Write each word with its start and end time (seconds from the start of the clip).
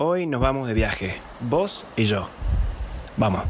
Hoy 0.00 0.26
nos 0.26 0.40
vamos 0.40 0.66
de 0.66 0.74
viaje, 0.74 1.14
vos 1.38 1.86
y 1.96 2.06
yo. 2.06 2.28
Vamos. 3.16 3.44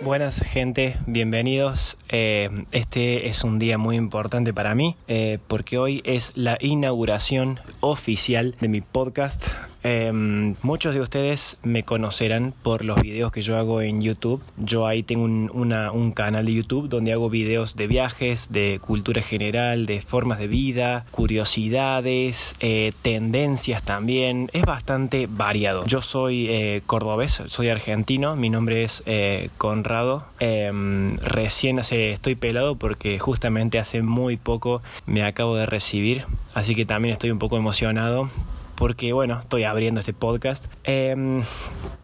Buenas 0.00 0.40
gente, 0.42 0.96
bienvenidos. 1.06 1.96
Eh, 2.08 2.50
este 2.72 3.28
es 3.28 3.44
un 3.44 3.60
día 3.60 3.78
muy 3.78 3.94
importante 3.94 4.52
para 4.52 4.74
mí 4.74 4.96
eh, 5.06 5.38
porque 5.46 5.78
hoy 5.78 6.02
es 6.04 6.32
la 6.34 6.58
inauguración 6.58 7.60
oficial 7.78 8.56
de 8.60 8.66
mi 8.66 8.80
podcast 8.80 9.46
Em, 9.86 10.54
muchos 10.62 10.94
de 10.94 11.02
ustedes 11.02 11.58
me 11.62 11.82
conocerán 11.82 12.54
por 12.62 12.86
los 12.86 13.02
videos 13.02 13.30
que 13.30 13.42
yo 13.42 13.58
hago 13.58 13.82
en 13.82 14.00
YouTube. 14.00 14.42
Yo 14.56 14.86
ahí 14.86 15.02
tengo 15.02 15.24
un, 15.24 16.12
canal 16.14 16.46
de 16.46 16.54
YouTube 16.54 16.88
donde 16.88 17.12
hago 17.12 17.28
videos 17.28 17.76
de 17.76 17.86
viajes, 17.86 18.50
de 18.50 18.80
cultura 18.82 19.20
general, 19.20 19.84
de 19.84 20.00
formas 20.00 20.38
de 20.38 20.48
vida, 20.48 21.04
curiosidades, 21.10 22.56
eh, 22.60 22.92
tendencias 23.02 23.82
también. 23.82 24.48
Es 24.54 24.62
bastante 24.62 25.28
variado. 25.30 25.84
Yo 25.84 26.00
soy 26.00 26.46
eh, 26.48 26.82
cordobés, 26.86 27.42
soy 27.48 27.68
argentino, 27.68 28.36
mi 28.36 28.48
nombre 28.48 28.84
es 28.84 29.02
eh, 29.04 29.50
Conrado. 29.58 30.24
Em, 30.40 31.18
recién 31.18 31.78
hace, 31.78 32.12
estoy 32.12 32.36
pelado 32.36 32.76
porque 32.76 33.18
justamente 33.18 33.78
hace 33.78 34.00
muy 34.00 34.38
poco 34.38 34.82
me 35.04 35.24
acabo 35.24 35.56
de 35.56 35.66
recibir, 35.66 36.24
así 36.54 36.74
que 36.74 36.86
también 36.86 37.12
estoy 37.12 37.30
un 37.30 37.38
poco 37.38 37.58
emocionado 37.58 38.30
porque 38.74 39.12
bueno, 39.12 39.38
estoy 39.40 39.64
abriendo 39.64 40.00
este 40.00 40.12
podcast. 40.12 40.66
Em, 40.84 41.42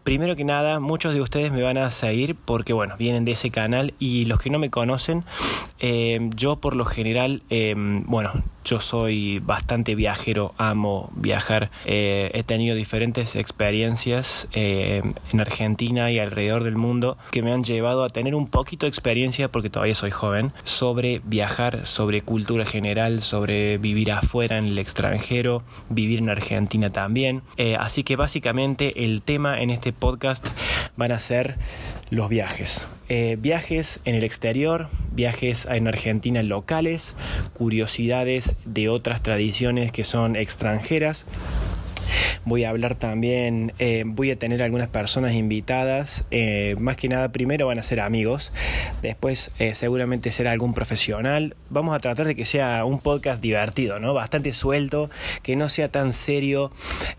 primero 0.03 0.35
que 0.35 0.43
nada, 0.43 0.79
muchos 0.79 1.13
de 1.13 1.21
ustedes 1.21 1.51
me 1.51 1.61
van 1.61 1.77
a 1.77 1.91
seguir 1.91 2.35
porque 2.35 2.73
bueno, 2.73 2.95
vienen 2.97 3.25
de 3.25 3.33
ese 3.33 3.49
canal 3.51 3.93
y 3.99 4.25
los 4.25 4.39
que 4.41 4.49
no 4.49 4.59
me 4.59 4.69
conocen, 4.69 5.23
em, 5.81 6.29
yo 6.31 6.55
por 6.57 6.75
lo 6.75 6.85
general, 6.85 7.43
em, 7.49 8.03
bueno, 8.05 8.31
yo 8.63 8.79
soy 8.79 9.39
bastante 9.39 9.95
viajero, 9.95 10.53
amo 10.57 11.11
viajar. 11.15 11.71
Eh, 11.85 12.29
he 12.33 12.43
tenido 12.43 12.75
diferentes 12.75 13.35
experiencias 13.35 14.47
eh, 14.53 15.01
en 15.33 15.39
Argentina 15.39 16.11
y 16.11 16.19
alrededor 16.19 16.63
del 16.63 16.75
mundo 16.75 17.17
que 17.31 17.41
me 17.41 17.51
han 17.51 17.63
llevado 17.63 18.03
a 18.03 18.09
tener 18.09 18.35
un 18.35 18.47
poquito 18.47 18.85
de 18.85 18.89
experiencia, 18.89 19.51
porque 19.51 19.69
todavía 19.69 19.95
soy 19.95 20.11
joven, 20.11 20.53
sobre 20.63 21.21
viajar, 21.23 21.85
sobre 21.85 22.21
cultura 22.21 22.65
general, 22.65 23.21
sobre 23.21 23.77
vivir 23.77 24.11
afuera 24.11 24.57
en 24.57 24.65
el 24.65 24.77
extranjero, 24.77 25.63
vivir 25.89 26.19
en 26.19 26.29
Argentina 26.29 26.91
también. 26.91 27.41
Eh, 27.57 27.75
así 27.79 28.03
que 28.03 28.15
básicamente 28.15 29.05
el 29.05 29.21
tema 29.21 29.59
en 29.59 29.71
este 29.71 29.91
podcast 29.91 30.47
van 30.95 31.11
a 31.11 31.19
ser 31.19 31.57
los 32.09 32.29
viajes. 32.29 32.87
Viajes 33.39 33.99
en 34.05 34.15
el 34.15 34.23
exterior, 34.23 34.87
viajes 35.11 35.65
en 35.65 35.87
Argentina 35.87 36.43
locales, 36.43 37.13
curiosidades 37.53 38.55
de 38.65 38.87
otras 38.87 39.21
tradiciones 39.21 39.91
que 39.91 40.03
son 40.03 40.35
extranjeras 40.35 41.25
Voy 42.43 42.63
a 42.63 42.69
hablar 42.69 42.95
también, 42.95 43.73
eh, 43.77 44.03
voy 44.05 44.31
a 44.31 44.35
tener 44.35 44.63
algunas 44.63 44.89
personas 44.89 45.33
invitadas. 45.33 46.25
Eh, 46.31 46.75
más 46.79 46.95
que 46.95 47.07
nada, 47.07 47.31
primero 47.31 47.67
van 47.67 47.77
a 47.77 47.83
ser 47.83 47.99
amigos, 47.99 48.51
después 49.01 49.51
eh, 49.59 49.75
seguramente 49.75 50.31
será 50.31 50.51
algún 50.51 50.73
profesional. 50.73 51.55
Vamos 51.69 51.95
a 51.95 51.99
tratar 51.99 52.25
de 52.25 52.35
que 52.35 52.45
sea 52.45 52.83
un 52.85 52.99
podcast 52.99 53.43
divertido, 53.43 53.99
¿no? 53.99 54.13
Bastante 54.13 54.53
suelto, 54.53 55.09
que 55.43 55.55
no 55.55 55.69
sea 55.69 55.89
tan 55.89 56.13
serio. 56.13 56.71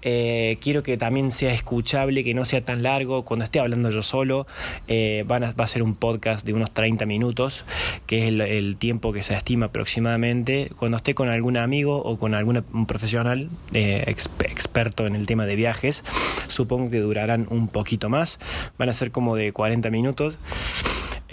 quiero 0.03 0.83
que 0.83 0.97
también 0.97 1.31
sea 1.31 1.53
escuchable, 1.55 2.25
que 2.25 2.35
no 2.35 2.45
sea 2.45 2.65
tan 2.65 2.83
largo. 2.83 3.25
Cuando 3.25 3.45
esté 3.45 3.61
hablando 3.61 3.91
yo 3.91 4.03
solo, 4.03 4.47
va 4.91 5.53
a 5.57 5.67
ser 5.69 5.83
un 5.83 5.95
podcast 5.95 6.45
de 6.45 6.53
unos 6.53 6.73
30 6.73 7.07
minutos, 7.07 7.65
que 8.07 8.25
es 8.25 8.29
el, 8.29 8.77
tiempo 8.77 9.13
que 9.13 9.23
se 9.23 9.35
estima 9.35 9.67
aproximadamente. 9.67 10.71
Cuando 10.77 10.97
esté 10.97 11.15
con 11.15 11.29
algún 11.29 11.57
amigo 11.57 12.03
o 12.03 12.19
con 12.19 12.35
algún 12.35 12.63
profesional 12.87 13.49
experto, 13.73 14.82
en 15.07 15.17
el 15.17 15.27
tema 15.27 15.47
de 15.47 15.57
viajes. 15.57 16.03
Supongo 16.49 16.91
que 16.91 17.01
durarán 17.01 17.47
un 17.51 17.69
poquito 17.69 18.09
más. 18.09 18.39
Van 18.79 18.89
a 18.89 18.93
ser 18.93 19.11
como 19.11 19.37
de 19.37 19.53
40 19.53 19.91
minutos. 19.91 20.39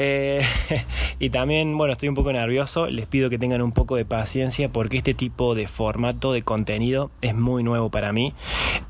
Eh, 0.01 0.41
y 1.19 1.29
también, 1.29 1.77
bueno, 1.77 1.91
estoy 1.91 2.07
un 2.07 2.15
poco 2.15 2.31
nervioso, 2.31 2.87
les 2.87 3.05
pido 3.05 3.29
que 3.29 3.37
tengan 3.37 3.61
un 3.61 3.73
poco 3.73 3.97
de 3.97 4.05
paciencia 4.05 4.69
porque 4.69 4.97
este 4.97 5.13
tipo 5.13 5.55
de 5.55 5.67
formato 5.67 6.31
de 6.31 6.41
contenido 6.41 7.11
es 7.21 7.35
muy 7.35 7.63
nuevo 7.63 7.91
para 7.91 8.13
mí. 8.13 8.33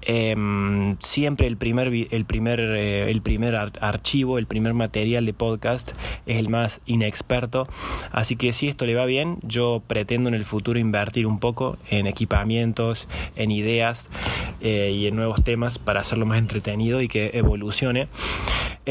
Em, 0.03 0.97
siempre 0.99 1.47
el 1.47 1.57
primer, 1.57 1.87
el 1.87 2.25
primer, 2.25 2.59
eh, 2.59 3.09
el 3.09 3.21
primer 3.23 3.55
archivo, 3.55 4.37
el 4.37 4.45
primer 4.45 4.75
material 4.75 5.25
de 5.25 5.33
podcast 5.33 5.93
es 6.27 6.37
el 6.37 6.49
más 6.49 6.81
inexperto. 6.85 7.67
Así 8.11 8.35
que 8.35 8.53
si 8.53 8.67
esto 8.67 8.85
le 8.85 8.93
va 8.93 9.05
bien, 9.05 9.39
yo 9.41 9.81
pretendo 9.87 10.29
en 10.29 10.35
el 10.35 10.45
futuro 10.45 10.79
invertir 10.79 11.25
un 11.25 11.39
poco 11.39 11.77
en 11.89 12.05
equipamientos, 12.05 13.07
en 13.35 13.49
ideas 13.49 14.09
eh, 14.61 14.91
y 14.95 15.07
en 15.07 15.15
nuevos 15.15 15.43
temas 15.43 15.79
para 15.79 16.01
hacerlo 16.01 16.27
más 16.27 16.37
entretenido 16.37 17.01
y 17.01 17.07
que 17.07 17.31
evolucione. 17.33 18.07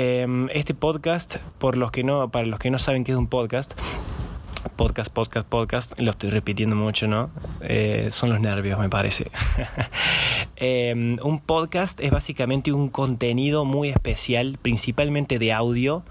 Em, 0.01 0.49
este 0.53 0.75
podcast, 0.75 1.39
por 1.59 1.77
los 1.77 1.91
que 1.91 2.05
no, 2.05 2.31
para 2.31 2.47
los 2.47 2.61
que 2.61 2.71
no 2.71 2.79
saben 2.79 3.03
qué 3.03 3.11
es 3.11 3.19
un 3.19 3.27
podcast, 3.27 3.73
podcast, 4.77 5.13
podcast, 5.13 5.49
podcast, 5.49 6.01
lo 6.01 6.11
estoy 6.11 6.31
repitiendo 6.31 6.77
mucho, 6.77 7.07
¿no? 7.07 7.31
Eh, 7.61 8.09
son 8.13 8.31
los 8.31 8.41
nervios, 8.41 8.79
me 8.79 8.89
parece. 8.89 9.31
Em, 10.61 11.19
un 11.23 11.39
podcast 11.39 12.01
es 12.01 12.11
básicamente 12.11 12.73
un 12.73 12.89
contenido 12.89 13.65
muy 13.65 13.91
especial, 13.91 14.59
principalmente 14.61 15.39
de 15.39 15.53
audio, 15.53 16.03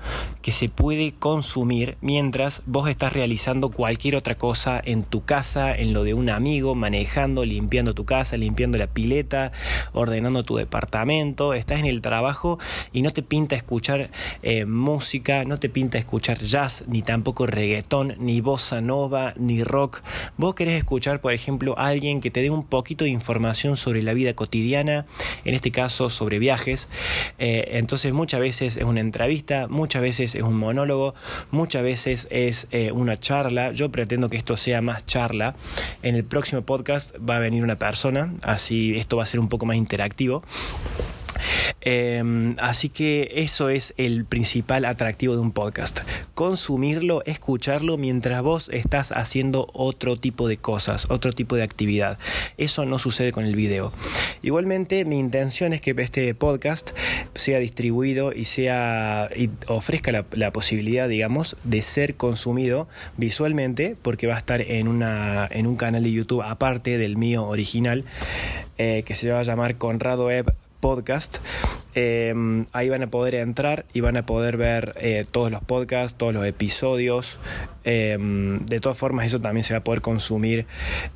que 0.42 0.54
se 0.54 0.70
puede 0.70 1.14
consumir 1.14 1.98
mientras 2.00 2.62
vos 2.66 2.90
estás 2.90 3.12
realizando 3.12 3.72
cualquier 3.72 4.16
otra 4.16 4.38
cosa 4.38 4.82
en 4.84 5.04
tu 5.04 5.26
casa, 5.26 5.76
en 5.76 5.92
lo 5.92 6.06
de 6.06 6.14
un 6.14 6.30
amigo, 6.30 6.76
manejando, 6.76 7.44
limpiando 7.44 7.94
tu 7.94 8.06
casa, 8.06 8.38
limpiando 8.38 8.78
la 8.78 8.88
pileta, 8.88 9.52
ordenando 9.92 10.44
tu 10.44 10.56
departamento, 10.56 11.54
estás 11.54 11.80
en 11.80 11.86
el 11.86 12.02
trabajo 12.02 12.58
y 12.94 13.02
no 13.02 13.12
te 13.12 13.24
pinta 13.24 13.56
escuchar 13.56 14.10
eh, 14.44 14.66
música, 14.66 15.44
no 15.44 15.60
te 15.60 15.68
pinta 15.68 15.98
escuchar 15.98 16.40
jazz, 16.40 16.86
ni 16.88 17.02
tampoco 17.02 17.48
reggaetón, 17.48 18.16
ni 18.18 18.37
bossa 18.42 18.82
nova, 18.82 19.34
ni 19.38 19.64
rock. 19.64 20.02
Vos 20.38 20.56
querés 20.56 20.76
escuchar, 20.76 21.22
por 21.22 21.34
ejemplo, 21.34 21.78
a 21.78 21.88
alguien 21.88 22.22
que 22.22 22.32
te 22.32 22.42
dé 22.42 22.50
un 22.50 22.66
poquito 22.66 23.06
de 23.06 23.12
información 23.12 23.78
sobre 23.78 24.02
la 24.02 24.14
vida 24.14 24.34
cotidiana, 24.34 25.06
en 25.46 25.56
este 25.56 25.72
caso 25.72 26.10
sobre 26.10 26.40
viajes. 26.40 26.90
Eh, 27.40 27.70
entonces 27.74 28.14
muchas 28.14 28.40
veces 28.40 28.78
es 28.78 28.84
una 28.84 29.02
entrevista, 29.02 29.68
muchas 29.68 30.02
veces 30.02 30.36
es 30.36 30.44
un 30.44 30.58
monólogo, 30.58 31.16
muchas 31.52 31.84
veces 31.84 32.28
es 32.32 32.68
eh, 32.72 32.92
una 32.92 33.18
charla. 33.18 33.72
Yo 33.72 33.90
pretendo 33.92 34.30
que 34.30 34.38
esto 34.38 34.58
sea 34.58 34.82
más 34.82 35.06
charla. 35.06 35.56
En 36.04 36.16
el 36.16 36.24
próximo 36.24 36.62
podcast 36.62 37.16
va 37.18 37.38
a 37.38 37.40
venir 37.40 37.64
una 37.64 37.76
persona, 37.76 38.34
así 38.42 38.96
esto 38.96 39.18
va 39.18 39.24
a 39.24 39.26
ser 39.26 39.40
un 39.40 39.50
poco 39.50 39.66
más 39.66 39.78
interactivo. 39.78 40.44
Em, 41.82 42.56
así 42.60 42.90
que 42.90 43.32
eso 43.36 43.70
es 43.70 43.94
el 43.98 44.26
principal 44.26 44.86
atractivo 44.86 45.36
de 45.36 45.42
un 45.42 45.52
podcast. 45.52 46.00
Consumirlo, 46.34 47.24
escucharlo 47.26 47.98
mientras 47.98 48.42
vos 48.42 48.70
estás 48.70 49.12
haciendo 49.12 49.70
otro 49.74 50.18
tipo 50.18 50.48
de 50.48 50.58
cosas, 50.58 51.08
otro 51.10 51.34
tipo 51.34 51.56
de 51.56 51.64
actividad. 51.64 52.20
Eso 52.58 52.86
no 52.86 53.00
sucede 53.00 53.32
con 53.32 53.46
el 53.46 53.56
video. 53.56 53.94
Igualmente, 54.42 55.06
mi 55.06 55.20
intención 55.20 55.74
es 55.74 55.82
que 55.82 55.96
este 55.98 56.34
podcast 56.36 56.92
sea 57.36 57.60
distribuido 57.60 58.34
y 58.34 58.46
sea 58.46 59.30
y 59.36 59.50
ofrezca 59.68 60.12
la, 60.12 60.52
posibilidad, 60.52 61.10
digamos, 61.10 61.58
de 61.64 61.82
ser 61.82 62.16
consumido 62.16 62.88
visualmente, 63.18 63.96
porque 64.02 64.28
va 64.28 64.36
a 64.36 64.38
estar 64.38 64.62
en, 64.62 64.88
una, 64.88 65.48
en 65.52 65.68
un 65.68 65.76
canal 65.76 66.04
de 66.04 66.12
YouTube 66.12 66.42
aparte 66.42 66.98
del 66.98 67.18
mío 67.18 67.46
original, 67.46 68.06
eh, 68.78 69.04
que 69.06 69.16
se 69.16 69.30
va 69.32 69.40
a 69.40 69.44
llamar 69.44 69.78
Conrado 69.78 70.32
Eb 70.32 70.54
podcast. 70.80 71.38
Em, 72.00 72.68
ahí 72.74 72.90
van 72.90 73.02
a 73.02 73.08
poder 73.08 73.34
entrar 73.34 73.86
y 73.92 74.02
van 74.02 74.18
a 74.18 74.26
poder 74.26 74.56
ver 74.56 74.94
eh, 74.98 75.26
todos 75.32 75.50
los 75.50 75.62
podcasts, 75.64 76.16
todos 76.16 76.32
los 76.32 76.46
episodios. 76.46 77.40
Em, 77.84 78.66
de 78.66 78.80
todas 78.80 78.98
formas, 78.98 79.26
eso 79.26 79.42
también 79.42 79.64
se 79.64 79.74
va 79.74 79.80
a 79.80 79.84
poder 79.84 80.02
consumir 80.02 80.68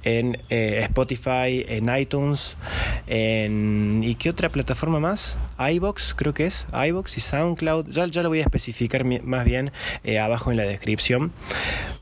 en 0.04 0.40
eh, 0.50 0.80
Spotify, 0.84 1.66
en 1.68 1.96
iTunes, 1.96 2.58
en... 3.06 4.02
¿y 4.04 4.16
qué 4.16 4.30
otra 4.32 4.50
plataforma 4.50 5.00
más? 5.00 5.38
iBox, 5.60 6.16
creo 6.16 6.34
que 6.34 6.46
es, 6.46 6.66
iBox 6.74 7.18
y 7.18 7.22
SoundCloud. 7.22 7.90
Ya, 7.90 8.08
ya 8.08 8.24
lo 8.24 8.30
voy 8.30 8.40
a 8.40 8.44
especificar 8.44 9.04
más 9.06 9.46
bien 9.46 9.72
eh, 10.04 10.18
abajo 10.18 10.50
en 10.50 10.58
la 10.58 10.64
descripción. 10.64 11.32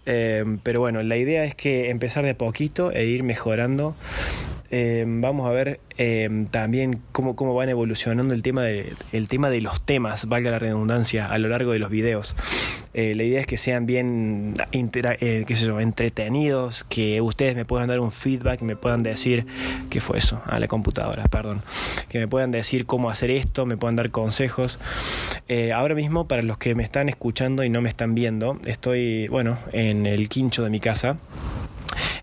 Em, 0.05 0.57
pero 0.59 0.79
bueno, 0.79 1.03
la 1.03 1.17
idea 1.17 1.43
es 1.43 1.53
que 1.53 1.89
empezar 1.89 2.23
de 2.23 2.35
poquito 2.35 2.91
e 2.91 3.05
ir 3.05 3.23
mejorando 3.23 3.95
eh, 4.71 5.05
vamos 5.07 5.47
a 5.47 5.51
ver 5.51 5.79
eh, 5.97 6.45
también 6.51 7.01
cómo, 7.11 7.35
cómo 7.35 7.53
van 7.53 7.69
evolucionando 7.69 8.33
el 8.33 8.41
tema, 8.41 8.63
de, 8.63 8.93
el 9.11 9.27
tema 9.27 9.49
de 9.49 9.61
los 9.61 9.81
temas, 9.85 10.27
valga 10.27 10.51
la 10.51 10.59
redundancia, 10.59 11.27
a 11.27 11.37
lo 11.37 11.49
largo 11.49 11.71
de 11.71 11.79
los 11.79 11.89
videos. 11.89 12.35
Eh, 12.93 13.13
la 13.15 13.23
idea 13.23 13.39
es 13.39 13.45
que 13.45 13.57
sean 13.57 13.85
bien 13.85 14.55
eh, 14.71 15.43
qué 15.47 15.55
sé 15.55 15.67
yo, 15.67 15.79
entretenidos, 15.79 16.85
que 16.89 17.21
ustedes 17.21 17.55
me 17.55 17.63
puedan 17.63 17.87
dar 17.87 17.99
un 17.99 18.11
feedback, 18.11 18.61
me 18.61 18.75
puedan 18.75 19.03
decir, 19.03 19.45
¿qué 19.89 20.01
fue 20.01 20.17
eso? 20.17 20.41
A 20.45 20.59
la 20.59 20.67
computadora, 20.67 21.25
perdón. 21.25 21.61
Que 22.09 22.17
me 22.17 22.27
puedan 22.27 22.49
decir 22.51 22.85
cómo 22.87 23.11
hacer 23.11 23.29
esto, 23.29 23.65
me 23.65 23.77
puedan 23.77 23.95
dar 23.95 24.09
consejos. 24.09 24.79
Eh, 25.47 25.71
ahora 25.71 25.93
mismo, 25.93 26.27
para 26.27 26.41
los 26.41 26.57
que 26.57 26.73
me 26.73 26.83
están 26.83 27.09
escuchando 27.09 27.63
y 27.63 27.69
no 27.69 27.81
me 27.81 27.89
están 27.89 28.15
viendo, 28.15 28.59
estoy, 28.65 29.27
bueno, 29.27 29.57
en 29.71 30.07
el 30.07 30.27
quincho 30.27 30.63
de 30.63 30.71
mi 30.71 30.79
casa. 30.79 31.17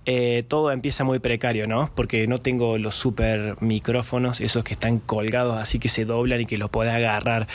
Eh, 0.09 0.45
todo 0.47 0.71
empieza 0.71 1.03
muy 1.03 1.19
precario, 1.19 1.67
¿no? 1.67 1.91
Porque 1.95 2.29
no 2.29 2.39
tengo 2.39 2.79
los 2.79 2.95
super 2.95 3.57
micrófonos, 3.61 4.41
esos 4.41 4.63
que 4.63 4.73
están 4.73 5.01
colgados 5.01 5.59
así 5.59 5.81
que 5.81 5.89
se 5.89 6.05
doblan 6.05 6.41
y 6.41 6.47
que 6.47 6.59
los 6.59 6.71
puedes 6.71 6.95
agarrar 6.95 7.49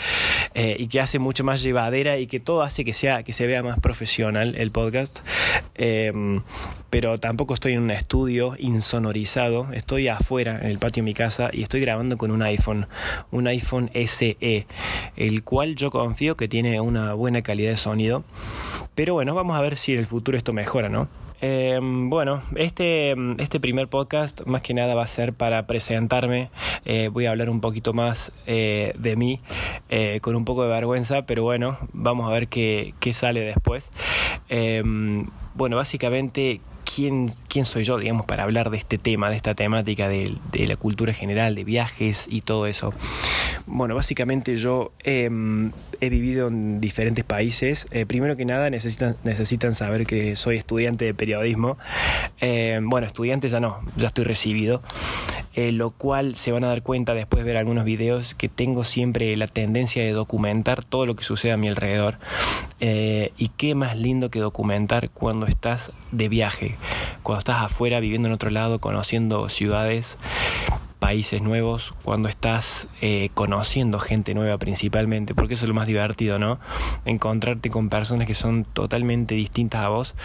eh, 0.54 0.76
y 0.78 0.88
que 0.88 1.00
hace 1.00 1.18
mucho 1.18 1.46
más 1.46 1.64
llevadera 1.64 2.18
y 2.18 2.28
que 2.28 2.42
todo 2.42 2.62
hace 2.62 2.84
que 2.84 2.94
sea 2.94 3.24
que 3.24 3.32
se 3.32 3.48
vea 3.48 3.64
más 3.64 3.80
profesional 3.80 4.56
el 4.56 4.72
podcast. 4.72 5.20
Em, 5.76 6.42
pero 6.90 7.18
tampoco 7.18 7.54
estoy 7.54 7.74
en 7.74 7.84
un 7.84 7.92
estudio 7.92 8.56
insonorizado, 8.60 9.72
estoy 9.72 10.10
afuera 10.10 10.60
en 10.62 10.68
el 10.68 10.78
patio 10.78 11.04
de 11.04 11.06
mi 11.06 11.14
casa 11.14 11.52
y 11.54 11.64
estoy 11.64 11.80
grabando 11.80 12.18
con 12.18 12.32
un 12.32 12.42
iPhone, 12.42 12.88
un 13.32 13.48
iPhone 13.48 13.90
SE, 13.94 14.68
el 15.16 15.44
cual 15.44 15.76
yo 15.76 15.90
confío 15.90 16.36
que 16.36 16.50
tiene 16.50 16.82
una 16.82 17.14
buena 17.14 17.42
calidad 17.44 17.72
de 17.72 17.78
sonido. 17.78 18.26
Pero 18.94 19.14
bueno, 19.14 19.34
vamos 19.36 19.58
a 19.58 19.62
ver 19.62 19.78
si 19.78 19.94
en 19.94 20.00
el 20.00 20.06
futuro 20.06 20.38
esto 20.38 20.52
mejora, 20.52 20.90
¿no? 20.90 21.21
Em, 21.42 22.10
bueno, 22.12 22.44
este, 22.56 23.16
este 23.40 23.60
primer 23.60 23.88
podcast 23.88 24.42
más 24.46 24.62
que 24.62 24.76
nada 24.76 24.94
va 24.94 25.04
a 25.04 25.08
ser 25.08 25.34
para 25.34 25.66
presentarme. 25.66 26.52
Eh, 26.86 27.10
voy 27.12 27.26
a 27.26 27.32
hablar 27.32 27.50
un 27.50 27.62
poquito 27.62 27.94
más 27.94 28.32
eh, 28.46 28.94
de 29.00 29.16
mí, 29.16 29.40
eh, 29.90 30.20
con 30.22 30.36
un 30.36 30.46
poco 30.46 30.64
de 30.64 30.70
vergüenza, 30.70 31.26
pero 31.26 31.42
bueno, 31.42 31.78
vamos 31.94 32.30
a 32.30 32.32
ver 32.32 32.48
qué, 32.48 32.94
qué 33.00 33.12
sale 33.12 33.42
después. 33.42 33.92
Em, 34.50 35.28
bueno, 35.56 35.78
básicamente 35.78 36.62
quién, 36.84 37.32
quién 37.48 37.66
soy 37.66 37.84
yo, 37.84 37.98
digamos, 37.98 38.26
para 38.26 38.44
hablar 38.44 38.70
de 38.70 38.78
este 38.78 38.98
tema, 38.98 39.30
de 39.30 39.36
esta 39.36 39.56
temática 39.56 40.08
de, 40.08 40.38
la 40.54 40.76
cultura 40.76 41.14
general, 41.14 41.56
de 41.56 41.64
viajes 41.64 42.28
y 42.30 42.42
todo 42.42 42.68
eso. 42.68 42.94
Bueno, 43.66 43.96
básicamente 43.96 44.56
yo 44.58 44.92
em, 45.04 45.72
he 46.00 46.10
vivido 46.10 46.48
en 46.48 46.82
diferentes 46.82 47.24
países. 47.24 47.88
Eh, 47.92 48.06
primero 48.06 48.36
que 48.36 48.46
nada 48.46 48.70
necesitan, 48.70 49.16
necesitan 49.24 49.76
saber 49.76 50.06
que 50.06 50.36
soy 50.36 50.58
estudiante 50.58 51.06
de 51.06 51.14
periodismo. 51.14 51.78
Em, 52.40 52.90
bueno, 52.90 53.08
estudiante 53.08 53.48
ya 53.50 53.60
no, 53.60 53.82
ya 53.96 54.08
estoy 54.08 54.26
recibido. 54.26 54.82
Eh, 55.54 55.74
lo 55.74 55.90
cual 55.90 56.36
se 56.38 56.54
van 56.54 56.64
a 56.64 56.68
dar 56.68 56.82
cuenta 56.82 57.14
después 57.14 57.44
de 57.44 57.48
ver 57.48 57.58
algunos 57.58 57.84
videos 57.84 58.36
que 58.36 58.48
tengo 58.48 58.86
siempre 58.86 59.36
la 59.36 59.48
tendencia 59.48 60.02
de 60.02 60.12
documentar 60.12 60.86
todo 60.86 61.06
lo 61.06 61.18
que 61.18 61.26
sucede 61.26 61.52
a 61.52 61.58
mi 61.58 61.68
alrededor. 61.68 62.20
Eh, 62.80 63.34
y 63.38 63.50
qué 63.50 63.76
más 63.76 63.98
lindo 63.98 64.32
que 64.32 64.40
documentar 64.40 65.10
cuando 65.10 65.46
estás 65.48 65.92
de 66.12 66.30
viaje, 66.30 66.78
cuando 67.22 67.40
estás 67.40 67.62
afuera 67.62 68.00
viviendo 68.00 68.30
en 68.30 68.34
otro 68.34 68.50
lado, 68.50 68.80
conociendo 68.80 69.50
ciudades 69.50 70.18
países 71.12 71.42
nuevos, 71.42 71.92
cuando 72.04 72.30
estás 72.30 72.88
eh, 73.02 73.32
conociendo 73.34 74.00
gente 74.00 74.34
nueva 74.34 74.58
principalmente, 74.58 75.36
porque 75.36 75.56
eso 75.56 75.66
es 75.66 75.68
lo 75.68 75.76
más 75.76 75.86
divertido, 75.86 76.40
¿no? 76.40 76.58
Encontrarte 77.04 77.70
con 77.70 77.90
personas 77.90 78.28
que 78.28 78.34
son 78.34 78.64
totalmente 78.64 79.36
distintas 79.36 79.82
a 79.82 79.90
vos 79.90 80.16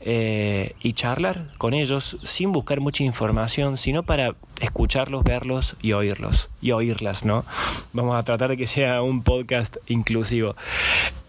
eh, 0.00 0.74
y 0.82 0.92
charlar 0.92 1.46
con 1.56 1.72
ellos 1.72 2.18
sin 2.22 2.52
buscar 2.52 2.80
mucha 2.80 3.02
información, 3.02 3.78
sino 3.78 4.02
para 4.02 4.34
escucharlos, 4.60 5.24
verlos 5.24 5.76
y 5.80 5.92
oírlos, 5.92 6.50
y 6.60 6.72
oírlas, 6.72 7.24
¿no? 7.24 7.46
Vamos 7.94 8.14
a 8.14 8.22
tratar 8.22 8.50
de 8.50 8.58
que 8.58 8.66
sea 8.66 9.00
un 9.00 9.22
podcast 9.22 9.78
inclusivo. 9.86 10.54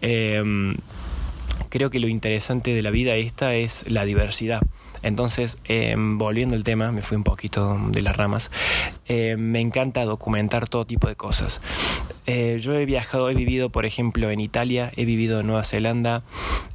Em, 0.02 0.76
creo 1.70 1.88
que 1.88 1.98
lo 1.98 2.08
interesante 2.08 2.74
de 2.74 2.82
la 2.82 2.90
vida 2.90 3.14
esta 3.14 3.54
es 3.54 3.90
la 3.90 4.04
diversidad. 4.04 4.60
Entonces, 5.02 5.58
em, 5.64 6.18
volviendo 6.18 6.54
al 6.54 6.64
tema, 6.64 6.92
me 6.92 7.02
fui 7.02 7.16
un 7.16 7.24
poquito 7.24 7.78
de 7.90 8.02
las 8.02 8.16
ramas, 8.16 8.50
em, 9.06 9.38
me 9.38 9.60
encanta 9.60 10.04
documentar 10.04 10.68
todo 10.68 10.84
tipo 10.84 11.08
de 11.08 11.16
cosas. 11.16 11.60
Eh, 12.26 12.58
yo 12.60 12.74
he 12.74 12.86
viajado, 12.86 13.30
he 13.30 13.34
vivido, 13.34 13.70
por 13.70 13.84
ejemplo, 13.84 14.30
en 14.30 14.38
Italia, 14.38 14.92
he 14.96 15.04
vivido 15.04 15.40
en 15.40 15.48
Nueva 15.48 15.64
Zelanda, 15.64 16.22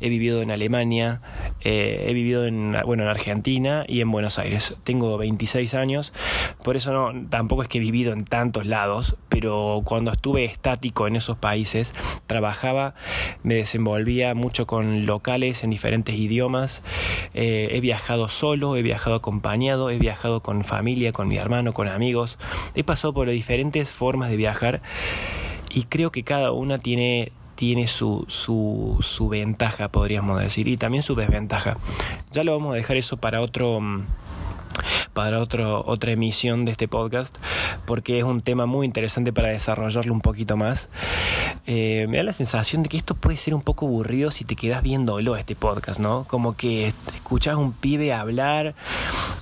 he 0.02 0.10
vivido 0.10 0.42
en 0.42 0.52
Alemania, 0.52 1.22
eh, 1.64 2.06
he 2.10 2.14
vivido 2.14 2.46
en, 2.46 2.76
bueno, 2.86 3.04
en 3.04 3.10
Argentina 3.10 3.86
y 3.88 4.02
en 4.02 4.12
Buenos 4.12 4.40
Aires. 4.40 4.76
Tengo 4.84 5.18
26 5.18 5.74
años, 5.74 6.12
por 6.64 6.76
eso 6.76 6.92
no, 6.92 7.28
tampoco 7.30 7.62
es 7.62 7.70
que 7.70 7.78
he 7.78 7.82
vivido 7.82 8.12
en 8.12 8.26
tantos 8.26 8.66
lados, 8.66 9.16
pero 9.30 9.82
cuando 9.86 10.12
estuve 10.12 10.44
estático 10.44 11.08
en 11.08 11.16
esos 11.16 11.38
países, 11.38 11.94
trabajaba, 12.28 12.94
me 13.44 13.56
desenvolvía 13.56 14.34
mucho 14.34 14.68
con 14.68 15.06
locales 15.06 15.64
en 15.64 15.70
diferentes 15.70 16.16
idiomas, 16.16 16.82
eh, 17.34 17.70
he 17.72 17.80
viajado 17.80 18.28
solo, 18.28 18.76
he 18.76 18.82
viajado 18.82 19.16
acompañado, 19.16 19.92
he 19.92 19.98
viajado 19.98 20.42
con 20.42 20.66
familia, 20.66 21.14
con 21.14 21.30
mi 21.30 21.38
hermano, 21.38 21.72
con 21.72 21.88
amigos, 21.88 22.38
he 22.76 22.84
pasado 22.84 23.14
por 23.14 23.30
diferentes 23.30 23.92
formas 23.92 24.30
de 24.30 24.36
viajar 24.36 24.82
y 25.70 25.84
creo 25.84 26.12
que 26.12 26.24
cada 26.24 26.52
una 26.52 26.78
tiene 26.78 27.32
tiene 27.56 27.88
su, 27.88 28.24
su, 28.28 29.00
su 29.02 29.30
ventaja, 29.30 29.88
podríamos 29.88 30.40
decir, 30.40 30.68
y 30.68 30.78
también 30.78 31.02
su 31.02 31.16
desventaja. 31.16 31.78
Ya 32.32 32.44
lo 32.44 32.56
vamos 32.56 32.74
a 32.74 32.76
dejar 32.76 32.98
eso 32.98 33.18
para 33.18 33.42
otro 33.42 33.82
mm, 33.82 34.06
para 35.14 35.40
otro, 35.40 35.84
otra 35.86 36.12
emisión 36.12 36.66
de 36.66 36.72
este 36.72 36.88
podcast, 36.88 37.36
porque 37.86 38.20
es 38.20 38.24
un 38.24 38.42
tema 38.42 38.68
muy 38.68 38.86
interesante 38.86 39.34
para 39.34 39.50
desarrollarlo 39.50 40.14
un 40.14 40.22
poquito 40.22 40.58
más. 40.58 40.90
Eh, 41.66 42.06
me 42.10 42.18
da 42.18 42.24
la 42.24 42.34
sensación 42.34 42.84
de 42.84 42.90
que 42.90 42.98
esto 42.98 43.16
puede 43.16 43.38
ser 43.38 43.54
un 43.54 43.62
poco 43.62 43.88
aburrido 43.88 44.32
si 44.32 44.46
te 44.46 44.56
quedas 44.56 44.84
viéndolo 44.84 45.36
este 45.36 45.56
podcast, 45.56 46.00
¿no? 46.00 46.26
Como 46.28 46.56
que 46.56 46.94
escuchas 47.16 47.56
un 47.56 47.74
pibe 47.74 48.14
hablar, 48.14 48.76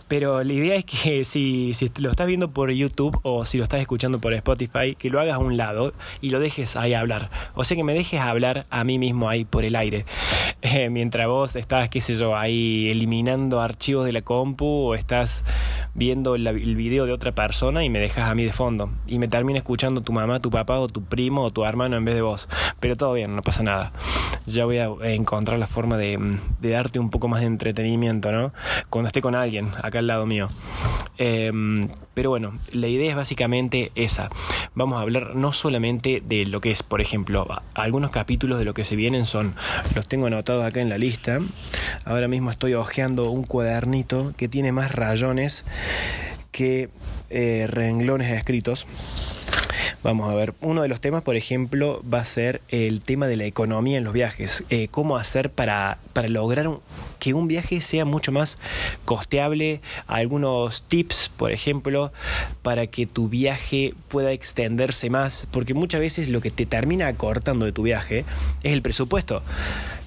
pero 0.07 0.43
la 0.43 0.53
idea 0.53 0.75
es 0.75 0.85
que 0.85 1.23
si, 1.25 1.73
si 1.73 1.91
lo 1.97 2.11
estás 2.11 2.27
viendo 2.27 2.51
por 2.51 2.71
YouTube 2.71 3.19
o 3.23 3.45
si 3.45 3.57
lo 3.57 3.63
estás 3.63 3.81
escuchando 3.81 4.19
por 4.19 4.33
Spotify, 4.33 4.95
que 4.97 5.09
lo 5.09 5.19
hagas 5.19 5.35
a 5.35 5.39
un 5.39 5.57
lado 5.57 5.93
y 6.21 6.29
lo 6.29 6.39
dejes 6.39 6.75
ahí 6.75 6.93
hablar. 6.93 7.29
O 7.53 7.63
sea 7.63 7.75
que 7.77 7.83
me 7.83 7.93
dejes 7.93 8.19
hablar 8.19 8.65
a 8.69 8.83
mí 8.83 8.99
mismo 8.99 9.29
ahí 9.29 9.45
por 9.45 9.65
el 9.65 9.75
aire. 9.75 10.05
Eh, 10.61 10.89
mientras 10.89 11.27
vos 11.27 11.55
estás, 11.55 11.89
qué 11.89 12.01
sé 12.01 12.15
yo, 12.15 12.35
ahí 12.35 12.89
eliminando 12.89 13.61
archivos 13.61 14.03
de 14.05 14.11
la 14.11 14.23
compu 14.23 14.65
o 14.65 14.95
estás 14.95 15.43
viendo 15.95 16.35
el 16.35 16.75
video 16.75 17.05
de 17.05 17.13
otra 17.13 17.31
persona 17.33 17.83
y 17.83 17.89
me 17.89 17.99
dejas 17.99 18.29
a 18.29 18.35
mí 18.35 18.43
de 18.43 18.51
fondo. 18.51 18.91
Y 19.07 19.17
me 19.17 19.27
termina 19.27 19.57
escuchando 19.57 20.01
tu 20.01 20.11
mamá, 20.11 20.41
tu 20.41 20.51
papá 20.51 20.77
o 20.77 20.87
tu 20.87 21.03
primo 21.03 21.41
o 21.43 21.51
tu 21.51 21.65
hermano 21.65 21.95
en 21.97 22.05
vez 22.05 22.15
de 22.15 22.21
vos. 22.21 22.47
Pero 22.79 22.97
todo 22.97 23.13
bien, 23.13 23.35
no 23.35 23.41
pasa 23.41 23.63
nada. 23.63 23.93
Ya 24.45 24.65
voy 24.65 24.77
a 24.77 24.89
encontrar 25.03 25.57
la 25.57 25.65
forma 25.65 25.97
de, 25.97 26.37
darte 26.61 26.99
un 26.99 27.09
poco 27.09 27.27
más 27.27 27.39
de 27.39 27.47
entretenimiento, 27.47 28.31
¿no? 28.31 28.53
Cuando 28.89 29.07
esté 29.07 29.21
con 29.21 29.33
alguien 29.33 29.69
acá 29.81 29.99
al 29.99 30.07
lado 30.07 30.25
mío. 30.27 30.49
Em, 31.17 31.87
pero 32.13 32.29
bueno, 32.29 32.59
la 32.73 32.87
idea 32.87 33.09
es 33.09 33.15
básicamente 33.15 33.91
esa. 33.95 34.29
Vamos 34.75 34.97
a 34.97 35.01
hablar 35.01 35.35
no 35.35 35.53
solamente 35.53 36.21
de 36.25 36.45
lo 36.45 36.61
que 36.61 36.71
es, 36.71 36.83
por 36.83 36.99
ejemplo, 36.99 37.47
algunos 37.73 38.11
capítulos 38.11 38.59
de 38.59 38.65
lo 38.65 38.73
que 38.73 38.83
se 38.83 38.95
vienen 38.95 39.25
son, 39.25 39.55
los 39.95 40.07
tengo 40.07 40.27
anotados 40.27 40.65
acá 40.65 40.81
en 40.81 40.89
la 40.89 40.97
lista. 40.97 41.39
Ahora 42.03 42.27
mismo 42.27 42.51
estoy 42.51 42.73
hojeando 42.73 43.31
un 43.31 43.43
cuadernito 43.43 44.33
que 44.37 44.47
tiene 44.49 44.71
más 44.71 44.91
rayones 44.91 45.63
que 46.51 46.89
eh, 47.29 47.67
renglones 47.67 48.31
escritos. 48.31 48.87
Vamos 50.05 50.29
a 50.29 50.35
ver, 50.35 50.53
uno 50.61 50.83
de 50.83 50.87
los 50.87 51.01
temas, 51.01 51.23
por 51.23 51.35
ejemplo, 51.35 51.99
va 52.07 52.19
a 52.19 52.25
ser 52.25 52.61
el 52.69 53.01
tema 53.01 53.25
de 53.25 53.37
la 53.37 53.45
economía 53.45 53.97
en 53.97 54.03
los 54.03 54.13
viajes. 54.13 54.63
Eh, 54.69 54.87
cómo 54.91 55.17
hacer 55.17 55.49
para, 55.49 55.97
para 56.13 56.27
lograr 56.27 56.69
que 57.17 57.33
un 57.33 57.47
viaje 57.47 57.81
sea 57.81 58.05
mucho 58.05 58.31
más 58.31 58.59
costeable. 59.03 59.81
Algunos 60.05 60.83
tips, 60.83 61.31
por 61.35 61.51
ejemplo, 61.51 62.13
para 62.61 62.85
que 62.85 63.07
tu 63.07 63.29
viaje 63.29 63.95
pueda 64.07 64.31
extenderse 64.31 65.09
más. 65.09 65.47
Porque 65.49 65.73
muchas 65.73 66.01
veces 66.01 66.29
lo 66.29 66.39
que 66.39 66.51
te 66.51 66.67
termina 66.67 67.07
acortando 67.07 67.65
de 67.65 67.71
tu 67.71 67.81
viaje 67.81 68.25
es 68.61 68.73
el 68.73 68.83
presupuesto. 68.83 69.41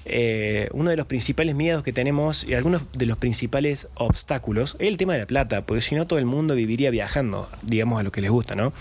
Eh, 0.05 0.69
uno 0.73 0.89
de 0.89 0.97
los 0.97 1.05
principales 1.05 1.55
miedos 1.55 1.83
que 1.83 1.93
tenemos 1.93 2.43
y 2.43 2.53
algunos 2.53 2.81
de 2.93 3.05
los 3.05 3.17
principales 3.17 3.87
obstáculos 3.95 4.75
es 4.79 4.87
el 4.87 4.97
tema 4.97 5.13
de 5.13 5.19
la 5.19 5.27
plata, 5.27 5.65
porque 5.65 5.81
si 5.81 5.95
no 5.95 6.07
todo 6.07 6.17
el 6.19 6.25
mundo 6.25 6.55
viviría 6.55 6.89
viajando, 6.89 7.49
digamos 7.61 7.99
a 7.99 8.03
lo 8.03 8.11
que 8.11 8.21
les 8.21 8.31
gusta, 8.31 8.55
¿no? 8.55 8.73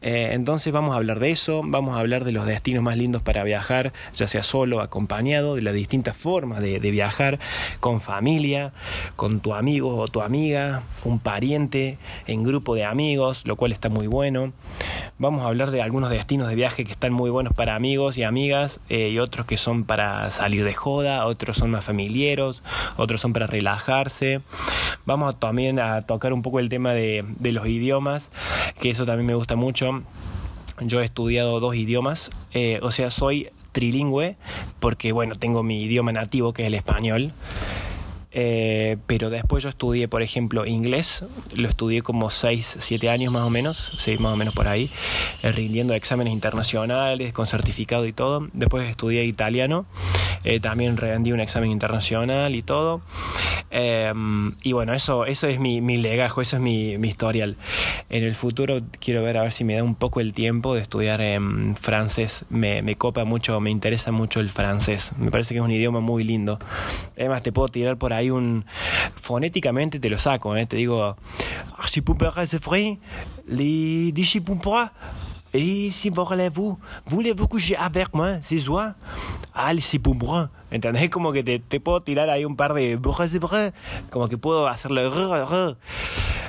Eh, 0.00 0.30
entonces 0.32 0.72
vamos 0.72 0.94
a 0.94 0.96
hablar 0.96 1.18
de 1.20 1.30
eso, 1.30 1.62
vamos 1.64 1.96
a 1.96 2.00
hablar 2.00 2.24
de 2.24 2.32
los 2.32 2.46
destinos 2.46 2.82
más 2.82 2.96
lindos 2.96 3.22
para 3.22 3.44
viajar, 3.44 3.92
ya 4.14 4.28
sea 4.28 4.42
solo, 4.42 4.80
acompañado, 4.80 5.56
de 5.56 5.62
las 5.62 5.74
distintas 5.74 6.16
formas 6.16 6.60
de, 6.60 6.78
viajar, 6.94 7.40
con 7.80 8.00
familia, 8.00 8.72
con 9.16 9.40
tu 9.40 9.54
amigo 9.54 9.96
o 9.96 10.06
tu 10.06 10.20
amiga, 10.20 10.82
un 11.02 11.18
pariente, 11.18 11.98
en 12.26 12.44
grupo 12.44 12.74
de 12.74 12.84
amigos, 12.84 13.46
lo 13.46 13.56
cual 13.56 13.72
está 13.72 13.88
muy 13.88 14.06
bueno. 14.06 14.52
Vamos 15.18 15.44
a 15.44 15.48
hablar 15.48 15.70
de 15.70 15.82
algunos 15.82 16.10
destinos 16.10 16.48
de 16.48 16.54
viaje 16.54 16.84
que 16.84 16.92
están 16.92 17.12
muy 17.12 17.30
buenos 17.30 17.52
para 17.52 17.74
amigos 17.74 18.16
y 18.18 18.22
amigas 18.22 18.80
eh, 18.88 19.10
y 19.10 19.18
otros 19.18 19.46
que 19.46 19.56
son 19.56 19.84
para 19.84 20.30
salir 20.30 20.43
de 20.50 20.74
joda, 20.74 21.26
otros 21.26 21.56
son 21.56 21.70
más 21.70 21.84
familiares, 21.84 22.62
otros 22.96 23.20
son 23.20 23.32
para 23.32 23.46
relajarse. 23.46 24.40
Vamos 25.06 25.38
también 25.40 25.80
a 25.80 26.02
tocar 26.02 26.32
un 26.32 26.42
poco 26.42 26.60
el 26.60 26.68
tema 26.68 26.92
de, 26.92 27.24
los 27.40 27.66
idiomas, 27.66 28.30
que 28.80 28.90
eso 28.90 29.06
también 29.06 29.26
me 29.26 29.34
gusta 29.34 29.56
mucho. 29.56 30.02
Yo 30.80 31.00
he 31.00 31.04
estudiado 31.04 31.60
dos 31.60 31.74
idiomas, 31.74 32.30
eh, 32.52 32.78
o 32.82 32.90
sea, 32.90 33.10
soy 33.10 33.50
trilingüe, 33.72 34.36
porque 34.80 35.12
bueno, 35.12 35.34
tengo 35.34 35.62
mi 35.62 35.82
idioma 35.82 36.12
nativo 36.12 36.52
que 36.52 36.62
es 36.62 36.66
el 36.68 36.74
español. 36.74 37.32
Eh, 38.36 38.96
pero 39.06 39.30
después 39.30 39.62
yo 39.62 39.68
estudié, 39.68 40.08
por 40.08 40.20
ejemplo, 40.22 40.66
inglés, 40.66 41.24
lo 41.54 41.68
estudié 41.68 42.02
como 42.02 42.30
6, 42.30 42.78
7 42.80 43.08
años 43.08 43.32
más 43.32 43.44
o 43.44 43.50
menos, 43.50 43.92
sí, 43.98 44.18
más 44.18 44.32
o 44.32 44.36
menos 44.36 44.54
por 44.54 44.66
ahí, 44.66 44.90
eh, 45.44 45.52
rindiendo 45.52 45.94
exámenes 45.94 46.32
internacionales, 46.32 47.32
con 47.32 47.46
certificado 47.46 48.06
y 48.06 48.12
todo. 48.12 48.48
Después 48.52 48.90
estudié 48.90 49.24
italiano, 49.24 49.86
eh, 50.42 50.58
también 50.58 50.96
rendí 50.96 51.30
un 51.30 51.38
examen 51.38 51.70
internacional 51.70 52.56
y 52.56 52.62
todo. 52.62 53.02
y 54.62 54.72
bueno, 54.72 54.94
eso, 54.94 55.26
eso 55.26 55.46
es 55.48 55.60
mi, 55.60 55.80
mi 55.80 55.96
legajo, 55.96 56.40
eso 56.40 56.56
es 56.56 56.62
mi, 56.62 56.98
mi, 56.98 57.08
historial. 57.08 57.56
En 58.08 58.24
el 58.24 58.34
futuro 58.34 58.80
quiero 59.00 59.22
ver 59.22 59.36
a 59.36 59.42
ver 59.42 59.52
si 59.52 59.64
me 59.64 59.74
da 59.74 59.82
un 59.82 59.94
poco 59.94 60.20
el 60.20 60.32
tiempo 60.32 60.74
de 60.74 60.80
estudiar 60.80 61.20
en 61.20 61.76
francés. 61.76 62.44
Me, 62.50 62.82
me 62.82 62.96
copa 62.96 63.24
mucho, 63.24 63.60
me 63.60 63.70
interesa 63.70 64.10
mucho 64.10 64.40
el 64.40 64.50
francés. 64.50 65.12
Me 65.18 65.30
parece 65.30 65.54
que 65.54 65.58
es 65.58 65.64
un 65.64 65.70
idioma 65.70 66.00
muy 66.00 66.24
lindo. 66.24 66.58
Además, 67.16 67.42
te 67.42 67.52
puedo 67.52 67.68
tirar 67.68 67.96
por 67.96 68.12
ahí 68.12 68.23
hay 68.24 68.30
un 68.30 68.64
fonéticamente 69.14 70.00
te 70.00 70.10
lo 70.10 70.18
saco, 70.18 70.56
¿eh? 70.56 70.66
te 70.66 70.76
digo 70.76 71.16
c'est 72.46 72.64
vrai, 72.64 72.98
les 73.46 74.12
Et 75.56 75.90
si 75.90 76.10
voulez-vous, 76.10 76.78
voulez-vous 77.06 77.46
coucher 77.46 77.76
avec 77.76 78.12
moi 78.12 78.40
ce 78.42 78.58
soir? 78.58 78.94
Ah, 79.54 79.70
c'est 79.78 80.00
pour. 80.00 80.48
¿Entendés? 80.72 81.08
Como 81.08 81.32
que 81.32 81.44
te, 81.44 81.60
te, 81.60 81.78
puedo 81.78 82.02
tirar 82.02 82.28
ahí 82.28 82.44
un 82.44 82.56
par 82.56 82.74
de 82.74 82.98
como 84.10 84.28
que 84.28 84.36
puedo 84.36 84.66
hacerlo 84.66 85.76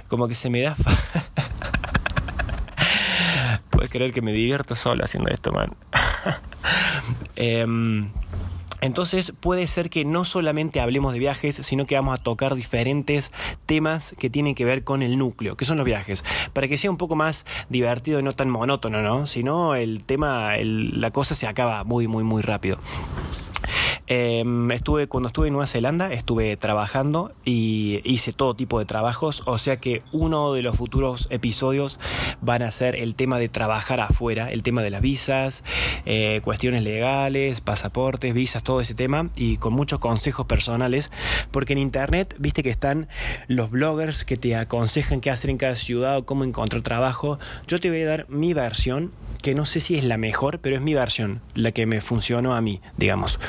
como 0.07 0.27
que 0.27 0.33
se 0.33 0.49
me 0.49 0.61
da 0.61 0.75
Puedes 3.69 3.91
creer 3.91 4.11
que 4.11 4.23
me 4.23 4.31
divierto 4.31 4.75
solo 4.75 5.03
haciendo 5.03 5.29
esto, 5.29 5.51
man. 5.51 5.75
eh, 7.35 7.67
entonces 8.81 9.33
puede 9.39 9.67
ser 9.67 9.89
que 9.89 10.05
no 10.05 10.25
solamente 10.25 10.79
hablemos 10.79 11.13
de 11.13 11.19
viajes, 11.19 11.55
sino 11.55 11.85
que 11.85 11.95
vamos 11.95 12.19
a 12.19 12.21
tocar 12.21 12.55
diferentes 12.55 13.31
temas 13.65 14.15
que 14.19 14.29
tienen 14.29 14.55
que 14.55 14.65
ver 14.65 14.83
con 14.83 15.01
el 15.01 15.17
núcleo, 15.17 15.57
que 15.57 15.65
son 15.65 15.77
los 15.77 15.85
viajes, 15.85 16.23
para 16.53 16.67
que 16.67 16.77
sea 16.77 16.91
un 16.91 16.97
poco 16.97 17.15
más 17.15 17.45
divertido 17.69 18.19
y 18.19 18.23
no 18.23 18.33
tan 18.33 18.49
monótono, 18.49 19.01
¿no? 19.01 19.27
Si 19.27 19.43
no, 19.43 19.75
el 19.75 20.03
tema, 20.03 20.57
la 20.57 21.11
cosa 21.11 21.35
se 21.35 21.47
acaba 21.47 21.83
muy, 21.83 22.07
muy, 22.07 22.23
muy 22.23 22.41
rápido. 22.41 22.77
Em, 24.07 24.69
estuve, 24.71 25.07
cuando 25.07 25.27
estuve 25.27 25.47
en 25.47 25.53
Nueva 25.53 25.65
Zelanda, 25.65 26.13
estuve 26.13 26.55
trabajando 26.57 27.31
y 27.43 28.01
hice 28.03 28.33
todo 28.33 28.55
tipo 28.55 28.77
de 28.77 28.85
trabajos, 28.85 29.41
o 29.45 29.57
sea 29.57 29.77
que 29.77 30.03
uno 30.11 30.53
de 30.53 30.61
los 30.61 30.75
futuros 30.75 31.27
episodios 31.31 31.99
van 32.41 32.61
a 32.61 32.69
ser 32.69 32.95
el 32.95 33.15
tema 33.15 33.39
de 33.39 33.49
trabajar 33.49 33.99
afuera, 33.99 34.51
el 34.51 34.61
tema 34.61 34.83
de 34.83 34.91
las 34.91 35.01
visas, 35.01 35.63
eh, 36.05 36.41
cuestiones 36.43 36.83
legales, 36.83 37.61
pasaportes, 37.61 38.33
visas, 38.33 38.63
todo 38.63 38.79
ese 38.79 38.93
tema, 38.93 39.29
y 39.35 39.57
con 39.57 39.73
muchos 39.73 39.97
consejos 39.97 40.45
personales, 40.45 41.09
porque 41.49 41.73
en 41.73 41.79
internet, 41.79 42.35
viste 42.37 42.61
que 42.61 42.69
están 42.69 43.07
los 43.47 43.71
bloggers 43.71 44.23
que 44.23 44.37
te 44.37 44.55
aconsejan 44.55 45.19
qué 45.19 45.31
hacer 45.31 45.49
en 45.49 45.57
cada 45.57 45.75
ciudad 45.75 46.17
o 46.17 46.25
cómo 46.25 46.43
encontrar 46.43 46.83
trabajo. 46.83 47.39
Yo 47.67 47.79
te 47.79 47.89
voy 47.89 48.03
a 48.03 48.07
dar 48.07 48.29
mi 48.29 48.53
versión, 48.53 49.11
que 49.41 49.55
no 49.55 49.65
sé 49.65 49.79
si 49.79 49.95
es 49.97 50.03
la 50.03 50.17
mejor, 50.17 50.59
pero 50.59 50.75
es 50.75 50.81
mi 50.81 50.93
versión, 50.93 51.41
la 51.53 51.71
que 51.71 51.85
me 51.85 52.01
funcionó 52.01 52.55
a 52.55 52.61
mí, 52.61 52.81
digamos. 52.97 53.39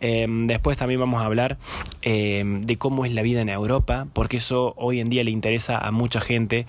Em, 0.00 0.46
después 0.46 0.76
también 0.76 1.00
vamos 1.00 1.22
a 1.22 1.26
hablar 1.26 1.58
em, 2.02 2.62
de 2.62 2.76
cómo 2.76 3.04
es 3.04 3.12
la 3.12 3.22
vida 3.22 3.40
en 3.40 3.48
Europa, 3.48 4.06
porque 4.12 4.38
eso 4.38 4.74
hoy 4.76 5.00
en 5.00 5.10
día 5.10 5.24
le 5.24 5.30
interesa 5.30 5.78
a 5.78 5.90
mucha 5.90 6.20
gente. 6.20 6.66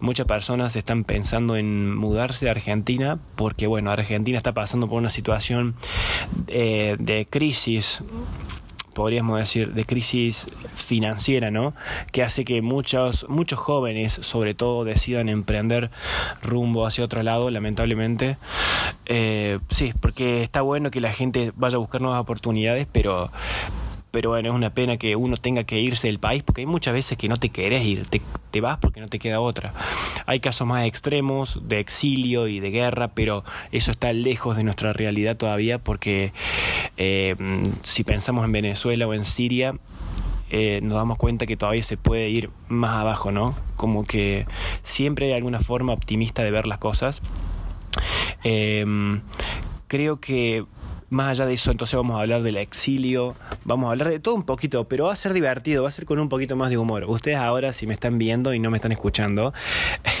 Muchas 0.00 0.26
personas 0.26 0.76
están 0.76 1.04
pensando 1.04 1.56
en 1.56 1.94
mudarse 1.94 2.46
de 2.46 2.50
Argentina, 2.50 3.18
porque 3.36 3.66
bueno, 3.66 3.90
Argentina 3.90 4.36
está 4.36 4.52
pasando 4.52 4.88
por 4.88 4.98
una 4.98 5.10
situación 5.10 5.74
eh, 6.48 6.96
de 6.98 7.26
crisis 7.26 8.02
podríamos 8.92 9.38
decir, 9.38 9.72
de 9.72 9.84
crisis 9.84 10.46
financiera, 10.74 11.50
¿no? 11.50 11.74
Que 12.12 12.22
hace 12.22 12.44
que 12.44 12.62
muchos, 12.62 13.26
muchos 13.28 13.58
jóvenes, 13.58 14.12
sobre 14.12 14.54
todo, 14.54 14.84
decidan 14.84 15.28
emprender 15.28 15.90
rumbo 16.42 16.86
hacia 16.86 17.04
otro 17.04 17.22
lado, 17.22 17.50
lamentablemente. 17.50 18.36
Eh, 19.06 19.58
sí, 19.70 19.92
porque 20.00 20.42
está 20.42 20.62
bueno 20.62 20.90
que 20.90 21.00
la 21.00 21.12
gente 21.12 21.52
vaya 21.56 21.76
a 21.76 21.78
buscar 21.78 22.00
nuevas 22.00 22.20
oportunidades, 22.20 22.86
pero 22.90 23.30
pero 24.10 24.30
bueno, 24.30 24.50
es 24.50 24.54
una 24.54 24.70
pena 24.70 24.96
que 24.96 25.16
uno 25.16 25.36
tenga 25.36 25.64
que 25.64 25.78
irse 25.78 26.08
del 26.08 26.18
país 26.18 26.42
porque 26.42 26.62
hay 26.62 26.66
muchas 26.66 26.94
veces 26.94 27.16
que 27.16 27.28
no 27.28 27.36
te 27.36 27.50
querés 27.50 27.84
ir, 27.84 28.06
te, 28.06 28.60
vas 28.60 28.78
porque 28.78 29.00
no 29.00 29.08
te 29.08 29.18
queda 29.18 29.40
otra. 29.40 29.72
Hay 30.26 30.40
casos 30.40 30.66
más 30.66 30.84
extremos 30.86 31.60
de 31.68 31.80
exilio 31.80 32.48
y 32.48 32.60
de 32.60 32.70
guerra, 32.70 33.08
pero 33.08 33.44
eso 33.72 33.90
está 33.90 34.12
lejos 34.12 34.56
de 34.56 34.64
nuestra 34.64 34.92
realidad 34.92 35.36
todavía 35.36 35.78
porque 35.78 36.32
eh, 36.96 37.36
si 37.82 38.04
pensamos 38.04 38.44
en 38.44 38.52
Venezuela 38.52 39.06
o 39.06 39.14
en 39.14 39.24
Siria, 39.24 39.74
eh, 40.50 40.80
nos 40.82 40.96
damos 40.96 41.16
cuenta 41.16 41.46
que 41.46 41.56
todavía 41.56 41.84
se 41.84 41.96
puede 41.96 42.28
ir 42.28 42.50
más 42.68 42.96
abajo, 42.96 43.30
¿no? 43.30 43.54
Como 43.76 44.04
que 44.04 44.46
siempre 44.82 45.26
hay 45.26 45.32
alguna 45.34 45.60
forma 45.60 45.92
optimista 45.92 46.42
de 46.42 46.50
ver 46.50 46.66
las 46.66 46.78
cosas. 46.78 47.22
Eh, 48.42 48.84
creo 49.86 50.20
que 50.20 50.64
más 51.10 51.28
allá 51.28 51.46
de 51.46 51.54
eso, 51.54 51.70
entonces 51.70 51.96
vamos 51.96 52.16
a 52.16 52.22
hablar 52.22 52.42
del 52.42 52.56
exilio, 52.56 53.34
vamos 53.64 53.88
a 53.88 53.90
hablar 53.90 54.08
de 54.08 54.20
todo 54.20 54.34
un 54.34 54.44
poquito, 54.44 54.84
pero 54.84 55.06
va 55.06 55.12
a 55.12 55.16
ser 55.16 55.32
divertido, 55.32 55.82
va 55.82 55.88
a 55.88 55.92
ser 55.92 56.04
con 56.04 56.18
un 56.20 56.28
poquito 56.28 56.56
más 56.56 56.70
de 56.70 56.78
humor. 56.78 57.04
Ustedes 57.08 57.36
ahora, 57.36 57.72
si 57.72 57.86
me 57.86 57.94
están 57.94 58.16
viendo 58.18 58.54
y 58.54 58.60
no 58.60 58.70
me 58.70 58.78
están 58.78 58.92
escuchando, 58.92 59.52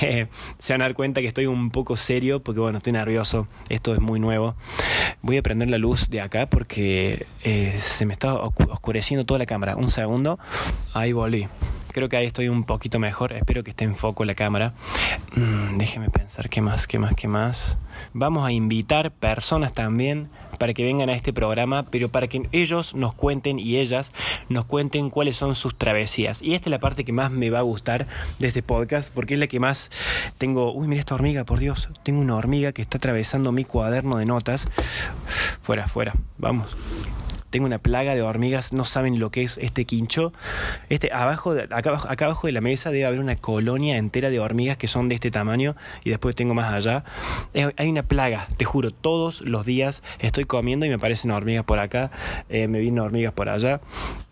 se 0.58 0.72
van 0.72 0.82
a 0.82 0.84
dar 0.84 0.94
cuenta 0.94 1.20
que 1.20 1.28
estoy 1.28 1.46
un 1.46 1.70
poco 1.70 1.96
serio 1.96 2.40
porque, 2.40 2.60
bueno, 2.60 2.78
estoy 2.78 2.92
nervioso, 2.92 3.46
esto 3.68 3.94
es 3.94 4.00
muy 4.00 4.20
nuevo. 4.20 4.54
Voy 5.22 5.36
a 5.36 5.42
prender 5.42 5.70
la 5.70 5.78
luz 5.78 6.10
de 6.10 6.20
acá 6.20 6.46
porque 6.46 7.26
eh, 7.44 7.76
se 7.80 8.04
me 8.04 8.12
está 8.12 8.34
oscureciendo 8.34 9.24
toda 9.24 9.38
la 9.38 9.46
cámara. 9.46 9.76
Un 9.76 9.90
segundo, 9.90 10.38
ahí 10.92 11.12
volví. 11.12 11.46
Creo 11.92 12.08
que 12.08 12.16
ahí 12.16 12.26
estoy 12.26 12.48
un 12.48 12.64
poquito 12.64 12.98
mejor. 12.98 13.32
Espero 13.32 13.64
que 13.64 13.70
esté 13.70 13.84
en 13.84 13.94
foco 13.94 14.24
la 14.24 14.34
cámara. 14.34 14.72
Mm, 15.34 15.78
déjeme 15.78 16.08
pensar 16.10 16.48
qué 16.48 16.60
más, 16.60 16.86
qué 16.86 16.98
más, 16.98 17.14
qué 17.14 17.28
más. 17.28 17.78
Vamos 18.12 18.46
a 18.46 18.52
invitar 18.52 19.10
personas 19.10 19.72
también 19.72 20.28
para 20.58 20.74
que 20.74 20.84
vengan 20.84 21.08
a 21.08 21.14
este 21.14 21.32
programa, 21.32 21.84
pero 21.84 22.08
para 22.08 22.28
que 22.28 22.48
ellos 22.52 22.94
nos 22.94 23.14
cuenten 23.14 23.58
y 23.58 23.78
ellas 23.78 24.12
nos 24.48 24.64
cuenten 24.66 25.10
cuáles 25.10 25.36
son 25.36 25.54
sus 25.54 25.76
travesías. 25.76 26.42
Y 26.42 26.54
esta 26.54 26.66
es 26.66 26.70
la 26.70 26.78
parte 26.78 27.04
que 27.04 27.12
más 27.12 27.30
me 27.30 27.50
va 27.50 27.60
a 27.60 27.62
gustar 27.62 28.06
de 28.38 28.48
este 28.48 28.62
podcast, 28.62 29.12
porque 29.12 29.34
es 29.34 29.40
la 29.40 29.46
que 29.46 29.60
más 29.60 29.90
tengo. 30.38 30.72
Uy, 30.72 30.86
mira 30.86 31.00
esta 31.00 31.14
hormiga, 31.14 31.44
por 31.44 31.58
Dios. 31.58 31.88
Tengo 32.02 32.20
una 32.20 32.36
hormiga 32.36 32.72
que 32.72 32.82
está 32.82 32.98
atravesando 32.98 33.52
mi 33.52 33.64
cuaderno 33.64 34.18
de 34.18 34.26
notas. 34.26 34.66
Fuera, 35.62 35.88
fuera. 35.88 36.14
Vamos 36.38 36.68
tengo 37.50 37.66
una 37.66 37.78
plaga 37.78 38.14
de 38.14 38.22
hormigas, 38.22 38.72
no 38.72 38.84
saben 38.84 39.18
lo 39.18 39.30
que 39.30 39.42
es 39.42 39.58
este 39.58 39.84
quincho. 39.84 40.32
Este, 40.88 41.12
abajo, 41.12 41.54
acá, 41.70 41.90
abajo 42.24 42.46
de 42.46 42.52
la 42.52 42.60
mesa 42.60 42.90
debe 42.90 43.06
haber 43.06 43.20
una 43.20 43.36
colonia 43.36 43.96
entera 43.96 44.30
de 44.30 44.38
hormigas 44.38 44.76
que 44.76 44.86
son 44.86 45.08
de 45.08 45.16
este 45.16 45.30
tamaño 45.30 45.74
y 46.04 46.10
después 46.10 46.34
tengo 46.34 46.54
más 46.54 46.72
allá. 46.72 47.04
hay 47.76 47.88
una 47.88 48.02
plaga, 48.02 48.46
te 48.56 48.64
juro, 48.64 48.90
todos 48.92 49.40
los 49.42 49.66
días 49.66 50.02
estoy 50.20 50.44
comiendo 50.44 50.86
y 50.86 50.88
me 50.88 50.94
aparecen 50.94 51.30
hormigas 51.30 51.64
por 51.64 51.78
acá, 51.78 52.10
eh, 52.48 52.68
me 52.68 52.80
vienen 52.80 53.00
hormigas 53.00 53.32
por 53.32 53.48
allá. 53.48 53.80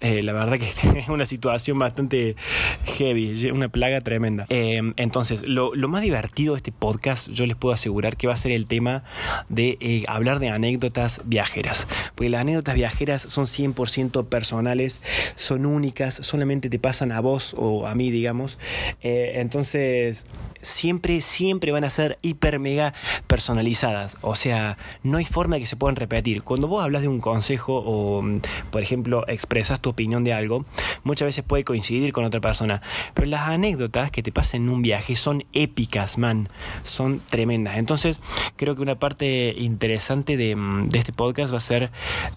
Eh, 0.00 0.22
la 0.22 0.32
verdad 0.32 0.58
que 0.58 0.72
es 0.98 1.08
una 1.08 1.26
situación 1.26 1.78
bastante 1.78 2.36
heavy, 2.84 3.50
una 3.50 3.68
plaga 3.68 4.00
tremenda. 4.00 4.46
Eh, 4.48 4.80
entonces, 4.96 5.48
lo, 5.48 5.74
lo, 5.74 5.88
más 5.88 6.02
divertido 6.02 6.54
de 6.54 6.58
este 6.58 6.70
podcast, 6.70 7.28
yo 7.30 7.46
les 7.46 7.56
puedo 7.56 7.74
asegurar 7.74 8.16
que 8.16 8.28
va 8.28 8.34
a 8.34 8.36
ser 8.36 8.52
el 8.52 8.66
tema 8.66 9.02
de 9.48 10.04
hablar 10.06 10.38
de 10.38 10.50
anécdotas 10.50 11.20
viajeras. 11.24 11.88
Porque 12.14 12.28
las 12.28 12.42
anécdotas 12.42 12.76
viajeras 12.76 13.07
son 13.16 13.46
100% 13.46 14.28
personales, 14.28 15.00
son 15.36 15.66
únicas, 15.66 16.14
solamente 16.14 16.68
te 16.68 16.78
pasan 16.78 17.12
a 17.12 17.20
vos 17.20 17.54
o 17.56 17.86
a 17.86 17.94
mí, 17.94 18.10
digamos. 18.10 18.58
Eh, 19.02 19.34
entonces, 19.36 20.26
siempre, 20.60 21.20
siempre 21.20 21.72
van 21.72 21.84
a 21.84 21.90
ser 21.90 22.18
hiper 22.22 22.58
mega 22.58 22.94
personalizadas. 23.26 24.16
O 24.20 24.36
sea, 24.36 24.76
no 25.02 25.18
hay 25.18 25.24
forma 25.24 25.56
de 25.56 25.60
que 25.60 25.66
se 25.66 25.76
puedan 25.76 25.96
repetir. 25.96 26.42
Cuando 26.42 26.68
vos 26.68 26.84
hablas 26.84 27.02
de 27.02 27.08
un 27.08 27.20
consejo 27.20 27.82
o, 27.84 28.22
por 28.70 28.82
ejemplo, 28.82 29.24
expresas 29.28 29.80
tu 29.80 29.90
opinión 29.90 30.24
de 30.24 30.32
algo, 30.32 30.64
muchas 31.04 31.26
veces 31.26 31.44
puede 31.44 31.64
coincidir 31.64 32.12
con 32.12 32.24
otra 32.24 32.40
persona. 32.40 32.82
Pero 33.14 33.28
las 33.28 33.48
anécdotas 33.48 34.10
que 34.10 34.22
te 34.22 34.32
pasan 34.32 34.62
en 34.62 34.68
un 34.70 34.82
viaje 34.82 35.16
son 35.16 35.44
épicas, 35.52 36.18
man. 36.18 36.48
Son 36.82 37.20
tremendas. 37.28 37.76
Entonces, 37.76 38.18
creo 38.56 38.76
que 38.76 38.82
una 38.82 38.98
parte 38.98 39.54
interesante 39.56 40.36
de, 40.36 40.56
este 40.92 41.12
podcast 41.12 41.52
va 41.52 41.58
a 41.58 41.62
ser 41.62 41.90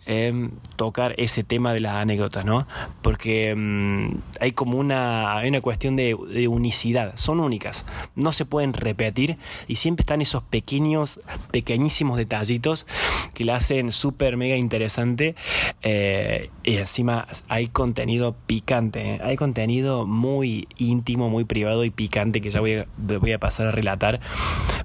em, 0.05 0.51
tocar 0.82 1.13
ese 1.18 1.44
tema 1.44 1.74
de 1.74 1.80
las 1.80 1.94
anécdotas, 1.94 2.44
¿no? 2.44 2.65
Porque 3.03 3.53
mm, 3.56 4.18
hay 4.39 4.51
como 4.53 4.80
una, 4.80 5.38
hay 5.38 5.50
una 5.50 5.62
cuestión 5.62 5.96
de, 5.96 6.15
unicidad, 6.15 7.13
son 7.18 7.39
únicas, 7.39 7.86
no 8.15 8.34
se 8.34 8.46
pueden 8.46 8.74
repetir 8.74 9.38
y 9.68 9.75
siempre 9.75 10.01
están 10.01 10.22
esos 10.22 10.41
pequeños, 10.41 11.20
pequeñísimos 11.51 12.18
detallitos 12.18 12.88
que 13.36 13.46
la 13.46 13.58
hacen 13.58 13.91
súper 13.91 14.38
mega 14.38 14.56
interesante 14.56 15.36
eh, 15.84 16.50
y 16.63 16.77
encima 16.77 17.27
hay 17.48 17.68
contenido 17.68 18.36
picante, 18.48 19.01
¿eh? 19.01 19.20
hay 19.24 19.38
contenido 19.38 20.08
muy 20.08 20.68
íntimo, 20.80 21.30
muy 21.30 21.44
privado 21.44 21.86
y 21.86 21.91
picante 21.91 22.41
que 22.41 22.50
ya 22.50 22.60
voy 22.60 22.74
a, 22.77 22.86
voy 22.98 23.34
a 23.34 23.38
pasar 23.38 23.68
a 23.68 23.72
relatar, 23.72 24.20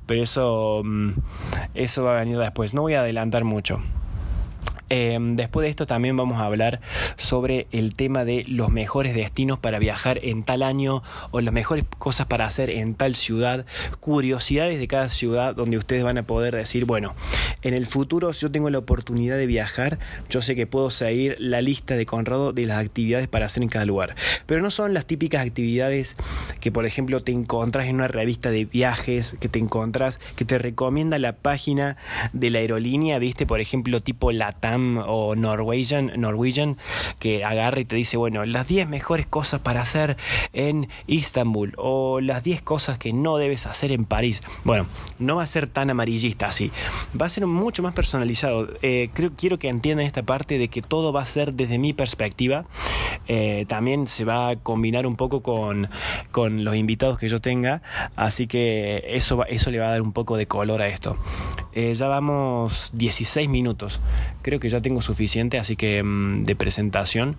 pero 0.04 0.22
eso, 0.22 0.82
mm, 0.84 1.10
eso 1.74 2.04
va 2.04 2.16
a 2.16 2.20
venir 2.20 2.36
después, 2.36 2.74
no 2.74 2.82
voy 2.82 2.92
a 2.92 3.00
adelantar 3.00 3.44
mucho. 3.44 3.80
Em, 4.88 5.34
después 5.34 5.64
de 5.64 5.70
esto 5.70 5.86
también 5.86 6.16
vamos 6.16 6.40
a 6.40 6.44
hablar 6.44 6.80
sobre 7.16 7.66
el 7.72 7.96
tema 7.96 8.24
de 8.24 8.44
los 8.46 8.70
mejores 8.70 9.14
destinos 9.14 9.58
para 9.58 9.80
viajar 9.80 10.20
en 10.22 10.44
tal 10.44 10.62
año 10.62 11.02
o 11.32 11.40
las 11.40 11.52
mejores 11.52 11.84
cosas 11.98 12.26
para 12.26 12.46
hacer 12.46 12.70
en 12.70 12.94
tal 12.94 13.16
ciudad, 13.16 13.66
curiosidades 13.98 14.78
de 14.78 14.86
cada 14.86 15.10
ciudad 15.10 15.56
donde 15.56 15.76
ustedes 15.76 16.04
van 16.04 16.18
a 16.18 16.22
poder 16.22 16.54
decir, 16.54 16.84
bueno, 16.84 17.14
en 17.62 17.74
el 17.74 17.88
futuro 17.88 18.32
si 18.32 18.42
yo 18.42 18.50
tengo 18.52 18.70
la 18.70 18.78
oportunidad 18.78 19.36
de 19.36 19.46
viajar, 19.46 19.98
yo 20.30 20.40
sé 20.40 20.54
que 20.54 20.68
puedo 20.68 20.90
seguir 20.90 21.36
la 21.40 21.62
lista 21.62 21.96
de 21.96 22.06
Conrado 22.06 22.52
de 22.52 22.66
las 22.66 22.78
actividades 22.78 23.26
para 23.26 23.46
hacer 23.46 23.64
en 23.64 23.68
cada 23.68 23.86
lugar. 23.86 24.14
Pero 24.46 24.62
no 24.62 24.70
son 24.70 24.94
las 24.94 25.06
típicas 25.06 25.44
actividades 25.44 26.14
que 26.60 26.70
por 26.70 26.86
ejemplo 26.86 27.20
te 27.22 27.32
encontrás 27.32 27.88
en 27.88 27.96
una 27.96 28.08
revista 28.08 28.52
de 28.52 28.64
viajes, 28.64 29.34
que 29.40 29.48
te 29.48 29.58
encontrás, 29.58 30.20
que 30.36 30.44
te 30.44 30.58
recomienda 30.58 31.18
la 31.18 31.32
página 31.32 31.96
de 32.32 32.50
la 32.50 32.60
aerolínea, 32.60 33.18
viste, 33.18 33.46
por 33.46 33.60
ejemplo, 33.60 34.00
tipo 34.00 34.30
Latam 34.30 34.75
o 35.06 35.34
Norwegian, 35.34 36.12
Norwegian 36.16 36.76
que 37.18 37.44
agarra 37.44 37.80
y 37.80 37.84
te 37.84 37.96
dice, 37.96 38.16
bueno, 38.16 38.44
las 38.44 38.66
10 38.68 38.88
mejores 38.88 39.26
cosas 39.26 39.60
para 39.60 39.82
hacer 39.82 40.16
en 40.52 40.88
Istambul 41.06 41.74
o 41.76 42.20
las 42.20 42.42
10 42.44 42.62
cosas 42.62 42.98
que 42.98 43.12
no 43.12 43.36
debes 43.36 43.66
hacer 43.66 43.92
en 43.92 44.04
París. 44.04 44.42
Bueno, 44.64 44.86
no 45.18 45.36
va 45.36 45.42
a 45.42 45.46
ser 45.46 45.66
tan 45.66 45.90
amarillista 45.90 46.46
así, 46.46 46.70
va 47.20 47.26
a 47.26 47.30
ser 47.30 47.46
mucho 47.46 47.82
más 47.82 47.94
personalizado. 47.94 48.68
Eh, 48.82 49.10
creo, 49.12 49.30
quiero 49.36 49.58
que 49.58 49.68
entiendan 49.68 50.06
esta 50.06 50.22
parte 50.22 50.58
de 50.58 50.68
que 50.68 50.82
todo 50.82 51.12
va 51.12 51.22
a 51.22 51.26
ser 51.26 51.54
desde 51.54 51.78
mi 51.78 51.92
perspectiva. 51.92 52.64
Eh, 53.28 53.64
también 53.68 54.06
se 54.06 54.24
va 54.24 54.50
a 54.50 54.56
combinar 54.56 55.06
un 55.06 55.16
poco 55.16 55.40
con, 55.40 55.88
con 56.30 56.64
los 56.64 56.76
invitados 56.76 57.18
que 57.18 57.28
yo 57.28 57.40
tenga, 57.40 57.82
así 58.14 58.46
que 58.46 59.02
eso, 59.08 59.44
eso 59.46 59.70
le 59.70 59.78
va 59.78 59.88
a 59.88 59.90
dar 59.90 60.02
un 60.02 60.12
poco 60.12 60.36
de 60.36 60.46
color 60.46 60.82
a 60.82 60.88
esto. 60.88 61.16
Eh, 61.76 61.94
ya 61.94 62.08
vamos 62.08 62.90
16 62.94 63.50
minutos. 63.50 64.00
Creo 64.40 64.58
que 64.58 64.70
ya 64.70 64.80
tengo 64.80 65.02
suficiente, 65.02 65.58
así 65.58 65.76
que 65.76 66.02
mm, 66.02 66.44
de 66.44 66.56
presentación. 66.56 67.36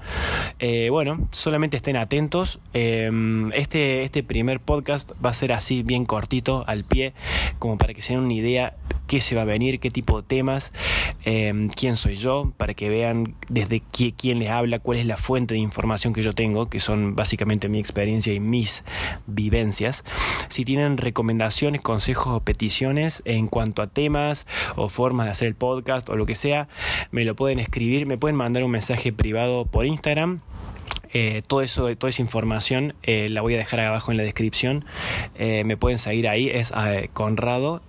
Eh, 0.59 0.89
bueno, 0.91 1.27
solamente 1.31 1.75
estén 1.75 1.97
atentos. 1.97 2.59
Em, 2.73 3.51
este, 3.53 4.03
este 4.03 4.21
primer 4.21 4.59
podcast 4.59 5.13
va 5.25 5.31
a 5.31 5.33
ser 5.33 5.53
así, 5.53 5.81
bien 5.81 6.05
cortito, 6.05 6.63
al 6.67 6.83
pie, 6.83 7.13
como 7.57 7.79
para 7.79 7.95
que 7.95 8.03
se 8.03 8.13
den 8.13 8.25
una 8.25 8.33
idea 8.35 8.75
qué 9.07 9.21
se 9.21 9.35
va 9.35 9.41
a 9.41 9.45
venir, 9.45 9.79
qué 9.79 9.89
tipo 9.89 10.21
de 10.21 10.27
temas, 10.27 10.71
em, 11.23 11.69
quién 11.69 11.97
soy 11.97 12.15
yo, 12.17 12.51
para 12.57 12.73
que 12.73 12.89
vean 12.89 13.33
desde 13.49 13.81
quién 13.81 14.39
les 14.39 14.49
habla, 14.49 14.79
cuál 14.79 14.99
es 14.99 15.05
la 15.05 15.17
fuente 15.17 15.53
de 15.53 15.61
información 15.61 16.13
que 16.13 16.21
yo 16.21 16.33
tengo, 16.33 16.67
que 16.67 16.79
son 16.79 17.15
básicamente 17.15 17.69
mi 17.69 17.79
experiencia 17.79 18.33
y 18.33 18.39
mis 18.39 18.83
vivencias. 19.25 20.03
Si 20.49 20.65
tienen 20.65 20.97
recomendaciones, 20.97 21.81
consejos 21.81 22.35
o 22.35 22.39
peticiones 22.41 23.23
en 23.25 23.47
cuanto 23.47 23.81
a 23.81 23.87
temas, 23.87 24.26
o 24.75 24.89
formas 24.89 25.25
de 25.25 25.31
hacer 25.31 25.47
el 25.47 25.55
podcast 25.55 26.09
o 26.09 26.15
lo 26.15 26.25
que 26.25 26.35
sea, 26.35 26.67
me 27.11 27.25
lo 27.25 27.35
pueden 27.35 27.59
escribir, 27.59 28.05
me 28.05 28.17
pueden 28.17 28.35
mandar 28.35 28.63
un 28.63 28.71
mensaje 28.71 29.13
privado 29.13 29.65
por 29.65 29.85
Instagram 29.85 30.41
eh, 31.13 31.41
todo 31.45 31.61
eso, 31.61 31.95
toda 31.95 32.09
esa 32.09 32.21
información 32.21 32.93
eh, 33.03 33.29
la 33.29 33.41
voy 33.41 33.53
a 33.53 33.57
dejar 33.57 33.79
abajo 33.79 34.11
en 34.11 34.17
la 34.17 34.23
descripción. 34.23 34.83
Eh, 35.35 35.63
me 35.65 35.77
pueden 35.77 35.99
seguir 35.99 36.27
ahí, 36.27 36.49
es 36.49 36.73
Conrado, 37.13 37.81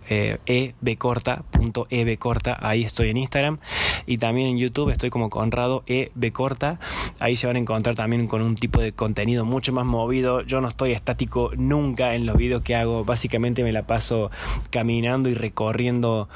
ebcorta.ebcorta, 0.47 2.59
ahí 2.61 2.85
estoy 2.85 3.11
en 3.11 3.17
Instagram. 3.17 3.59
Y 4.07 4.19
también 4.19 4.49
en 4.49 4.59
YouTube 4.59 4.91
estoy 4.91 5.11
como 5.11 5.31
Conrado 5.31 5.83
ebcorta. 5.87 6.79
Ahí 7.19 7.37
se 7.37 7.47
van 7.47 7.57
a 7.57 7.59
encontrar 7.59 7.97
también 7.97 8.27
con 8.27 8.43
un 8.43 8.55
tipo 8.55 8.81
de 8.81 8.93
contenido 8.93 9.45
mucho 9.45 9.73
más 9.73 9.85
movido. 9.85 10.43
Yo 10.43 10.61
no 10.61 10.69
estoy 10.69 10.93
estático 10.93 11.51
nunca 11.57 12.15
en 12.15 12.27
los 12.27 12.37
videos 12.37 12.63
que 12.63 12.77
hago. 12.77 13.05
Básicamente 13.05 13.65
me 13.65 13.73
la 13.73 13.83
paso 13.83 14.31
caminando 14.71 15.29
y 15.29 15.35
recorriendo 15.35 16.29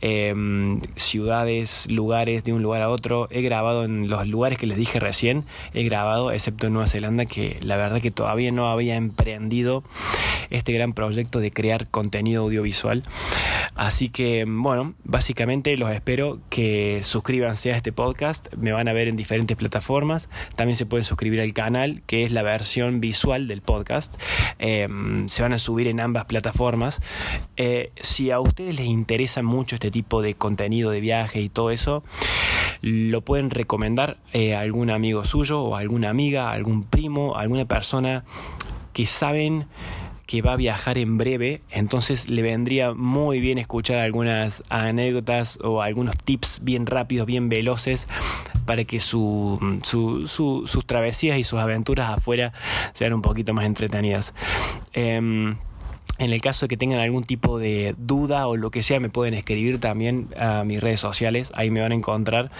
em, 0.00 0.80
ciudades, 0.96 1.90
lugares 1.90 2.44
de 2.44 2.52
un 2.52 2.62
lugar 2.62 2.82
a 2.82 2.88
otro. 2.88 3.28
He 3.30 3.42
grabado 3.42 3.84
en 3.84 4.08
los 4.08 4.26
lugares 4.26 4.58
que 4.58 4.66
les 4.66 4.76
dije 4.76 5.00
recién. 5.00 5.44
He 5.74 5.84
grabado 5.84 6.29
excepto 6.32 6.66
en 6.66 6.74
Nueva 6.74 6.88
Zelanda, 6.88 7.26
que 7.26 7.58
la 7.62 7.76
verdad 7.76 8.00
que 8.00 8.10
todavía 8.10 8.52
no 8.52 8.68
había 8.68 8.96
emprendido 8.96 9.84
este 10.50 10.72
gran 10.72 10.92
proyecto 10.92 11.40
de 11.40 11.52
crear 11.52 11.86
contenido 11.88 12.42
audiovisual. 12.42 13.04
Así 13.74 14.10
que, 14.10 14.44
bueno, 14.46 14.94
básicamente 15.04 15.76
los 15.76 15.90
espero 15.90 16.38
que 16.50 17.00
suscríbanse 17.02 17.72
a 17.72 17.76
este 17.76 17.92
podcast. 17.92 18.52
Me 18.54 18.72
van 18.72 18.88
a 18.88 18.92
ver 18.92 19.08
en 19.08 19.16
diferentes 19.16 19.56
plataformas. 19.56 20.28
También 20.56 20.76
se 20.76 20.86
pueden 20.86 21.04
suscribir 21.04 21.40
al 21.40 21.54
canal, 21.54 22.02
que 22.06 22.24
es 22.24 22.32
la 22.32 22.42
versión 22.42 23.00
visual 23.00 23.48
del 23.48 23.62
podcast. 23.62 24.20
Em, 24.58 25.28
se 25.28 25.42
van 25.42 25.52
a 25.52 25.58
subir 25.58 25.86
en 25.86 26.00
ambas 26.00 26.24
plataformas. 26.24 27.00
Eh, 27.56 27.90
si 28.00 28.30
a 28.30 28.40
ustedes 28.40 28.74
les 28.74 28.86
interesa 28.86 29.42
mucho 29.42 29.76
este 29.76 29.90
tipo 29.90 30.20
de 30.20 30.34
contenido 30.34 30.90
de 30.90 31.00
viaje 31.00 31.40
y 31.40 31.48
todo 31.48 31.70
eso, 31.70 32.02
lo 32.82 33.20
pueden 33.20 33.50
recomendar 33.50 34.16
eh, 34.32 34.54
a 34.54 34.60
algún 34.60 34.90
amigo 34.90 35.24
suyo 35.24 35.62
o 35.62 35.76
a 35.76 35.80
alguna 35.80 36.10
amiga, 36.10 36.50
algún 36.50 36.84
primo, 36.84 37.36
alguna 37.36 37.64
persona 37.64 38.24
que 38.92 39.06
saben 39.06 39.66
que 40.26 40.42
va 40.42 40.52
a 40.52 40.56
viajar 40.56 40.96
en 40.96 41.18
breve, 41.18 41.60
entonces 41.72 42.30
le 42.30 42.42
vendría 42.42 42.94
muy 42.94 43.40
bien 43.40 43.58
escuchar 43.58 43.98
algunas 43.98 44.62
anécdotas 44.68 45.58
o 45.60 45.82
algunos 45.82 46.16
tips 46.16 46.60
bien 46.62 46.86
rápidos, 46.86 47.26
bien 47.26 47.48
veloces 47.48 48.06
para 48.64 48.84
que 48.84 49.00
su, 49.00 49.58
sus 49.82 50.86
travesías 50.86 51.36
y 51.36 51.42
sus 51.42 51.58
aventuras 51.58 52.10
afuera 52.10 52.52
sean 52.92 53.12
un 53.12 53.22
poquito 53.22 53.52
más 53.54 53.64
entretenidas. 53.64 54.32
Em, 54.92 55.56
en 56.20 56.32
el 56.34 56.42
caso 56.42 56.66
de 56.66 56.68
que 56.68 56.76
tengan 56.76 57.00
algún 57.00 57.24
tipo 57.24 57.58
de 57.58 57.94
duda 57.96 58.46
o 58.46 58.56
lo 58.56 58.70
que 58.70 58.82
sea, 58.82 59.00
me 59.00 59.08
pueden 59.08 59.32
escribir 59.32 59.80
también 59.80 60.28
a 60.38 60.64
mis 60.64 60.78
redes 60.78 61.00
sociales, 61.00 61.50
ahí 61.54 61.70
me 61.70 61.80
van 61.80 61.92
a 61.92 61.94
encontrar. 61.94 62.50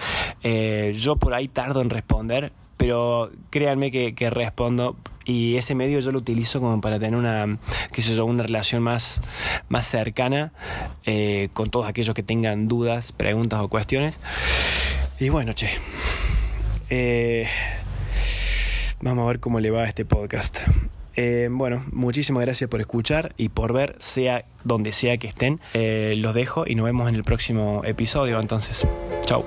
Eh, 0.41 0.95
yo 0.97 1.15
por 1.15 1.35
ahí 1.35 1.47
tardo 1.47 1.81
en 1.81 1.91
responder, 1.91 2.51
pero 2.77 3.29
créanme 3.51 3.91
que, 3.91 4.29
respondo 4.31 4.97
y 5.25 5.57
ese 5.57 5.75
medio 5.75 5.99
yo 5.99 6.11
lo 6.11 6.17
utilizo 6.17 6.59
como 6.59 6.81
para 6.81 6.97
tener 6.97 7.15
una, 7.15 7.59
qué 7.93 8.01
sé 8.01 8.15
yo, 8.15 8.25
una 8.25 8.41
relación 8.41 8.81
más, 8.81 9.21
más 9.69 9.85
cercana 9.85 10.51
eh, 11.05 11.49
con 11.53 11.69
todos 11.69 11.87
aquellos 11.87 12.15
que 12.15 12.23
tengan 12.23 12.67
dudas, 12.67 13.11
preguntas 13.11 13.59
o 13.59 13.67
cuestiones. 13.67 14.17
Y 15.19 15.29
bueno, 15.29 15.53
che, 15.53 15.69
eh, 16.89 17.47
vamos 19.01 19.23
a 19.23 19.27
ver 19.27 19.39
cómo 19.39 19.59
le 19.59 19.69
va 19.69 19.83
a 19.83 19.85
este 19.85 20.03
podcast. 20.03 20.57
Eh, 21.15 21.49
bueno, 21.51 21.83
muchísimas 21.91 22.43
gracias 22.43 22.69
por 22.69 22.79
escuchar 22.79 23.33
y 23.37 23.49
por 23.49 23.73
ver, 23.73 23.95
sea 23.99 24.45
donde 24.63 24.93
sea 24.93 25.17
que 25.17 25.27
estén. 25.27 25.59
los 25.73 26.33
dejo 26.33 26.65
y 26.67 26.75
nos 26.75 26.85
vemos 26.85 27.09
en 27.09 27.15
el 27.15 27.23
próximo 27.23 27.81
episodio. 27.85 28.39
Entonces, 28.39 28.87
chao. 29.25 29.45